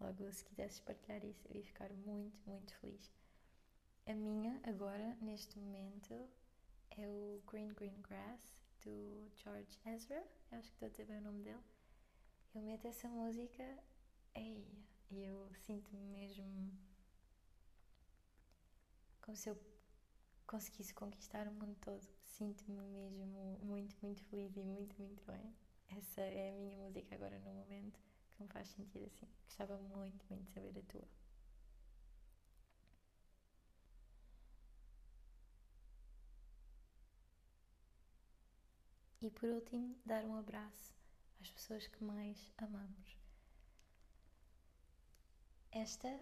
Logo, 0.00 0.32
se 0.32 0.44
quisesses 0.44 0.80
partilhar 0.80 1.24
isso, 1.24 1.46
eu 1.48 1.56
ia 1.56 1.64
ficar 1.64 1.90
muito, 1.92 2.40
muito 2.46 2.74
feliz. 2.76 3.10
A 4.06 4.14
minha, 4.14 4.60
agora, 4.64 5.16
neste 5.20 5.58
momento, 5.58 6.28
é 6.90 7.06
o 7.08 7.42
Green 7.46 7.68
Green 7.68 8.00
Grass, 8.02 8.54
do 8.84 9.30
George 9.36 9.78
Ezra. 9.86 10.24
Eu 10.50 10.58
acho 10.58 10.68
que 10.72 10.84
estou 10.84 11.04
a 11.04 11.06
bem 11.06 11.18
o 11.18 11.22
nome 11.22 11.42
dele. 11.42 11.62
Eu 12.54 12.62
meto 12.62 12.86
essa 12.86 13.08
música 13.08 13.78
Ei, 14.34 14.66
eu 15.12 15.48
sinto-me 15.54 16.02
mesmo 16.04 16.72
como 19.22 19.36
se 19.36 19.48
eu 19.48 19.56
conseguisse 20.46 20.94
conquistar 20.94 21.48
o 21.48 21.52
mundo 21.52 21.76
todo. 21.80 22.06
Sinto-me 22.26 22.80
mesmo 22.88 23.26
muito, 23.62 23.96
muito 24.02 24.22
feliz 24.24 24.56
e 24.56 24.60
muito, 24.62 24.96
muito 25.00 25.24
bem. 25.26 25.54
Essa 25.90 26.22
é 26.22 26.50
a 26.50 26.54
minha 26.58 26.76
música 26.78 27.14
agora 27.14 27.38
no 27.40 27.52
momento 27.52 27.98
que 28.36 28.42
me 28.42 28.48
faz 28.50 28.68
sentir 28.70 29.04
assim. 29.04 29.28
Gostava 29.46 29.76
muito, 29.78 30.24
muito 30.30 30.44
de 30.46 30.52
saber 30.52 30.78
a 30.78 30.82
tua. 30.92 31.08
E 39.22 39.30
por 39.30 39.48
último, 39.48 39.96
dar 40.04 40.24
um 40.24 40.34
abraço 40.34 40.96
às 41.40 41.48
pessoas 41.48 41.86
que 41.86 42.02
mais 42.02 42.52
amamos. 42.58 43.19
Esta, 45.72 46.20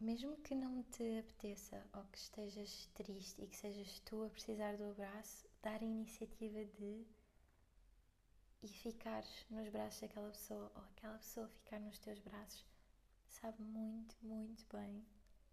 mesmo 0.00 0.36
que 0.38 0.54
não 0.54 0.82
te 0.84 1.18
apeteça 1.18 1.86
ou 1.94 2.04
que 2.04 2.18
estejas 2.18 2.88
triste 2.94 3.42
e 3.42 3.46
que 3.46 3.56
sejas 3.56 4.00
tu 4.00 4.24
a 4.24 4.30
precisar 4.30 4.76
do 4.76 4.84
abraço, 4.90 5.46
dar 5.62 5.80
a 5.80 5.84
iniciativa 5.84 6.64
de 6.64 7.06
e 8.62 8.68
ficares 8.68 9.46
nos 9.50 9.68
braços 9.68 10.00
daquela 10.00 10.30
pessoa 10.30 10.72
ou 10.74 10.82
aquela 10.82 11.18
pessoa 11.18 11.48
ficar 11.48 11.78
nos 11.80 11.98
teus 11.98 12.18
braços 12.20 12.64
sabe 13.28 13.62
muito, 13.62 14.16
muito 14.22 14.64
bem 14.74 15.04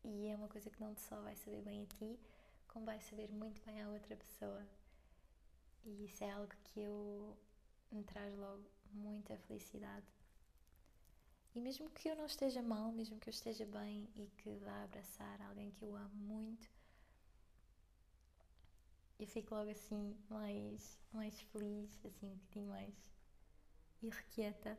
e 0.04 0.28
é 0.28 0.36
uma 0.36 0.48
coisa 0.48 0.70
que 0.70 0.82
não 0.82 0.96
só 0.96 1.22
vai 1.22 1.36
saber 1.36 1.62
bem 1.62 1.84
a 1.84 1.86
ti, 1.98 2.20
como 2.68 2.86
vai 2.86 3.00
saber 3.00 3.30
muito 3.32 3.62
bem 3.66 3.82
à 3.82 3.90
outra 3.90 4.16
pessoa. 4.18 4.68
E 5.86 6.06
isso 6.06 6.24
é 6.24 6.32
algo 6.32 6.54
que 6.64 6.80
eu 6.82 7.38
me 7.92 8.04
traz 8.04 8.36
logo 8.38 8.66
muita 8.94 9.38
felicidade. 9.40 10.08
E 11.56 11.62
mesmo 11.62 11.90
que 11.92 12.10
eu 12.10 12.16
não 12.16 12.26
esteja 12.26 12.62
mal, 12.62 12.92
mesmo 12.92 13.20
que 13.20 13.30
eu 13.30 13.34
esteja 13.34 13.66
bem 13.66 14.10
e 14.16 14.28
que 14.38 14.56
vá 14.58 14.84
abraçar 14.84 15.42
alguém 15.42 15.72
que 15.72 15.84
eu 15.84 15.96
amo 15.96 16.16
muito, 16.16 16.68
eu 19.20 19.28
fico 19.28 19.54
logo 19.56 19.70
assim 19.70 20.18
mais, 20.30 21.00
mais 21.12 21.40
feliz, 21.42 22.06
assim 22.06 22.26
um 22.26 22.36
bocadinho 22.36 22.70
mais 22.70 23.12
irrequieta. 24.02 24.78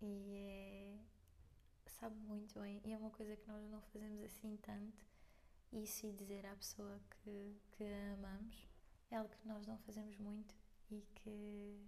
E 0.00 0.34
é, 0.36 0.98
sabe 1.86 2.16
muito 2.16 2.58
bem, 2.58 2.80
e 2.84 2.92
é 2.92 2.96
uma 2.96 3.10
coisa 3.10 3.36
que 3.36 3.46
nós 3.46 3.62
não 3.70 3.80
fazemos 3.82 4.22
assim 4.22 4.56
tanto. 4.62 5.04
Isso 5.72 6.06
e 6.06 6.12
dizer 6.12 6.46
à 6.46 6.54
pessoa 6.56 7.00
que, 7.10 7.56
que 7.72 7.84
amamos 8.12 8.73
é 9.10 9.16
algo 9.16 9.30
que 9.30 9.48
nós 9.48 9.66
não 9.66 9.78
fazemos 9.78 10.16
muito 10.18 10.54
e 10.90 11.00
que 11.14 11.86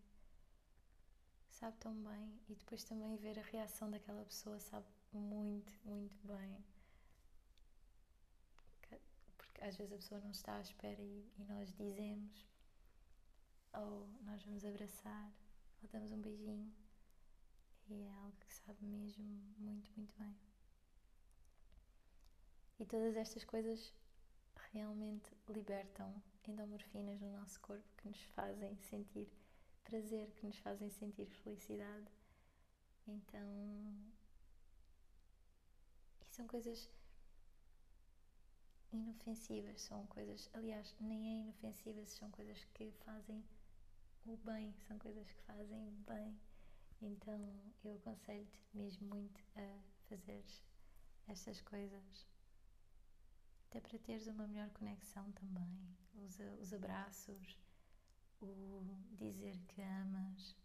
sabe 1.50 1.76
tão 1.78 1.94
bem. 1.94 2.40
E 2.48 2.54
depois 2.54 2.84
também 2.84 3.16
ver 3.16 3.38
a 3.38 3.42
reação 3.42 3.90
daquela 3.90 4.24
pessoa 4.24 4.58
sabe 4.60 4.86
muito, 5.12 5.72
muito 5.84 6.16
bem 6.26 6.64
porque 9.56 9.64
às 9.64 9.76
vezes 9.76 9.92
a 9.92 9.96
pessoa 9.96 10.20
não 10.20 10.30
está 10.30 10.56
à 10.56 10.60
espera 10.60 11.00
e, 11.00 11.32
e 11.38 11.44
nós 11.44 11.72
dizemos, 11.72 12.46
ou 13.72 14.06
nós 14.22 14.42
vamos 14.42 14.64
abraçar, 14.64 15.32
ou 15.82 15.88
damos 15.88 16.12
um 16.12 16.20
beijinho, 16.20 16.72
e 17.88 18.02
é 18.02 18.12
algo 18.12 18.36
que 18.38 18.52
sabe 18.52 18.84
mesmo 18.84 19.24
muito, 19.56 19.90
muito 19.96 20.14
bem. 20.18 20.36
E 22.78 22.84
todas 22.84 23.16
estas 23.16 23.44
coisas 23.44 23.94
realmente 24.72 25.30
libertam 25.48 26.22
endorfinas 26.48 27.20
no 27.20 27.32
nosso 27.32 27.60
corpo 27.60 27.84
que 27.96 28.08
nos 28.08 28.20
fazem 28.34 28.76
sentir 28.76 29.28
prazer, 29.84 30.30
que 30.32 30.46
nos 30.46 30.58
fazem 30.58 30.90
sentir 30.90 31.26
felicidade. 31.42 32.10
Então, 33.06 33.48
e 36.20 36.34
são 36.34 36.46
coisas 36.46 36.90
inofensivas, 38.92 39.80
são 39.82 40.06
coisas, 40.06 40.50
aliás, 40.54 40.94
nem 41.00 41.28
é 41.28 41.40
inofensivas, 41.42 42.08
são 42.10 42.30
coisas 42.30 42.64
que 42.74 42.90
fazem 43.04 43.44
o 44.26 44.36
bem, 44.38 44.74
são 44.88 44.98
coisas 44.98 45.30
que 45.30 45.42
fazem 45.42 45.90
bem. 46.06 46.38
Então 47.00 47.54
eu 47.84 47.94
aconselho-te 47.96 48.58
mesmo 48.74 49.06
muito 49.08 49.40
a 49.54 49.78
fazeres 50.08 50.62
estas 51.28 51.60
coisas. 51.60 52.26
Até 53.76 53.88
para 53.88 53.98
teres 53.98 54.26
uma 54.26 54.46
melhor 54.46 54.70
conexão 54.70 55.30
também. 55.32 55.78
Os, 56.14 56.40
os 56.62 56.72
abraços, 56.72 57.58
o 58.40 58.82
dizer 59.18 59.58
que 59.68 59.82
amas. 59.82 60.56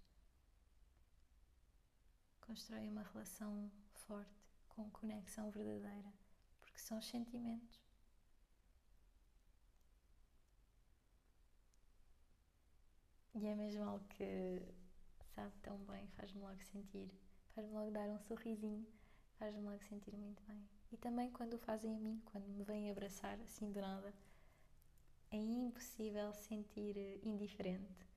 Constrói 2.39 2.87
uma 2.87 3.03
relação 3.03 3.69
forte, 4.07 4.31
com 4.69 4.89
conexão 4.91 5.51
verdadeira, 5.51 6.13
porque 6.61 6.79
são 6.79 6.99
os 6.99 7.05
sentimentos. 7.05 7.81
E 13.35 13.45
é 13.45 13.55
mesmo 13.55 13.83
algo 13.83 14.05
que 14.07 14.61
sabe 15.35 15.53
tão 15.61 15.77
bem, 15.79 16.07
faz-me 16.15 16.39
logo 16.39 16.63
sentir, 16.63 17.11
faz-me 17.53 17.73
logo 17.73 17.91
dar 17.91 18.07
um 18.09 18.19
sorrisinho, 18.19 18.87
faz-me 19.37 19.63
logo 19.63 19.83
sentir 19.83 20.15
muito 20.15 20.41
bem. 20.43 20.65
E 20.91 20.97
também 20.97 21.31
quando 21.31 21.53
o 21.53 21.59
fazem 21.59 21.95
a 21.95 21.99
mim, 21.99 22.21
quando 22.25 22.47
me 22.47 22.63
vêm 22.63 22.91
abraçar 22.91 23.39
assim 23.41 23.71
do 23.71 23.79
nada, 23.79 24.13
é 25.31 25.37
impossível 25.37 26.33
sentir 26.33 27.19
indiferente 27.23 28.11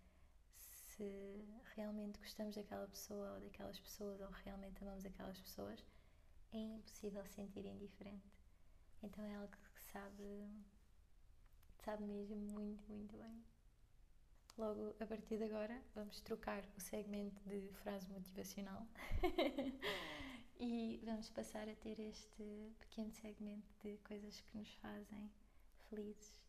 se 0.96 1.44
realmente 1.74 2.18
gostamos 2.20 2.54
daquela 2.54 2.86
pessoa 2.86 3.34
ou 3.34 3.40
daquelas 3.40 3.78
pessoas 3.80 4.20
ou 4.20 4.28
realmente 4.44 4.82
amamos 4.82 5.04
aquelas 5.04 5.40
pessoas, 5.40 5.84
é 6.52 6.58
impossível 6.58 7.24
sentir 7.26 7.66
indiferente. 7.66 8.32
Então 9.02 9.24
é 9.24 9.34
algo 9.34 9.52
que 9.74 9.82
sabe, 9.92 10.48
sabe 11.84 12.04
mesmo 12.04 12.36
muito, 12.36 12.88
muito 12.88 13.16
bem. 13.16 13.44
Logo, 14.56 14.94
a 15.00 15.06
partir 15.06 15.36
de 15.36 15.44
agora, 15.44 15.82
vamos 15.96 16.20
trocar 16.20 16.64
o 16.76 16.80
segmento 16.80 17.42
de 17.48 17.72
frase 17.82 18.08
motivacional 18.08 18.86
e 20.58 21.00
vamos 21.04 21.28
passar 21.30 21.68
a 21.68 21.74
ter 21.76 21.98
este 22.00 22.74
pequeno 22.80 23.12
segmento 23.12 23.68
de 23.82 23.98
coisas 23.98 24.40
que 24.40 24.58
nos 24.58 24.72
fazem 24.74 25.30
felizes. 25.88 26.40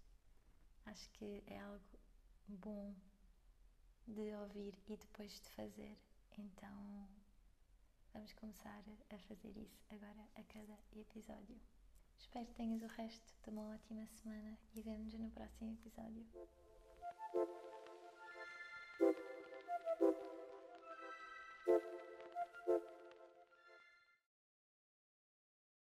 Acho 0.86 1.10
que 1.12 1.44
é 1.48 1.60
algo 1.60 2.00
bom 2.48 2.94
de 4.08 4.36
ouvir 4.36 4.78
e 4.88 4.98
depois 4.98 5.32
de 5.42 5.50
fazer. 5.52 5.98
Então, 6.38 7.08
vamos 8.14 8.34
começar 8.34 8.84
a 9.10 9.18
fazer 9.20 9.58
isso 9.58 9.82
agora 9.90 10.28
a 10.36 10.44
cada 10.44 10.78
episódio. 10.96 11.60
Espero 12.18 12.46
que 12.46 12.54
tenhas 12.54 12.82
o 12.82 12.88
resto 12.88 13.34
de 13.44 13.50
uma 13.50 13.74
ótima 13.74 14.06
semana 14.08 14.58
e 14.74 14.82
vemo-nos 14.82 15.14
no 15.16 15.32
próximo 15.32 15.72
episódio. 15.72 16.26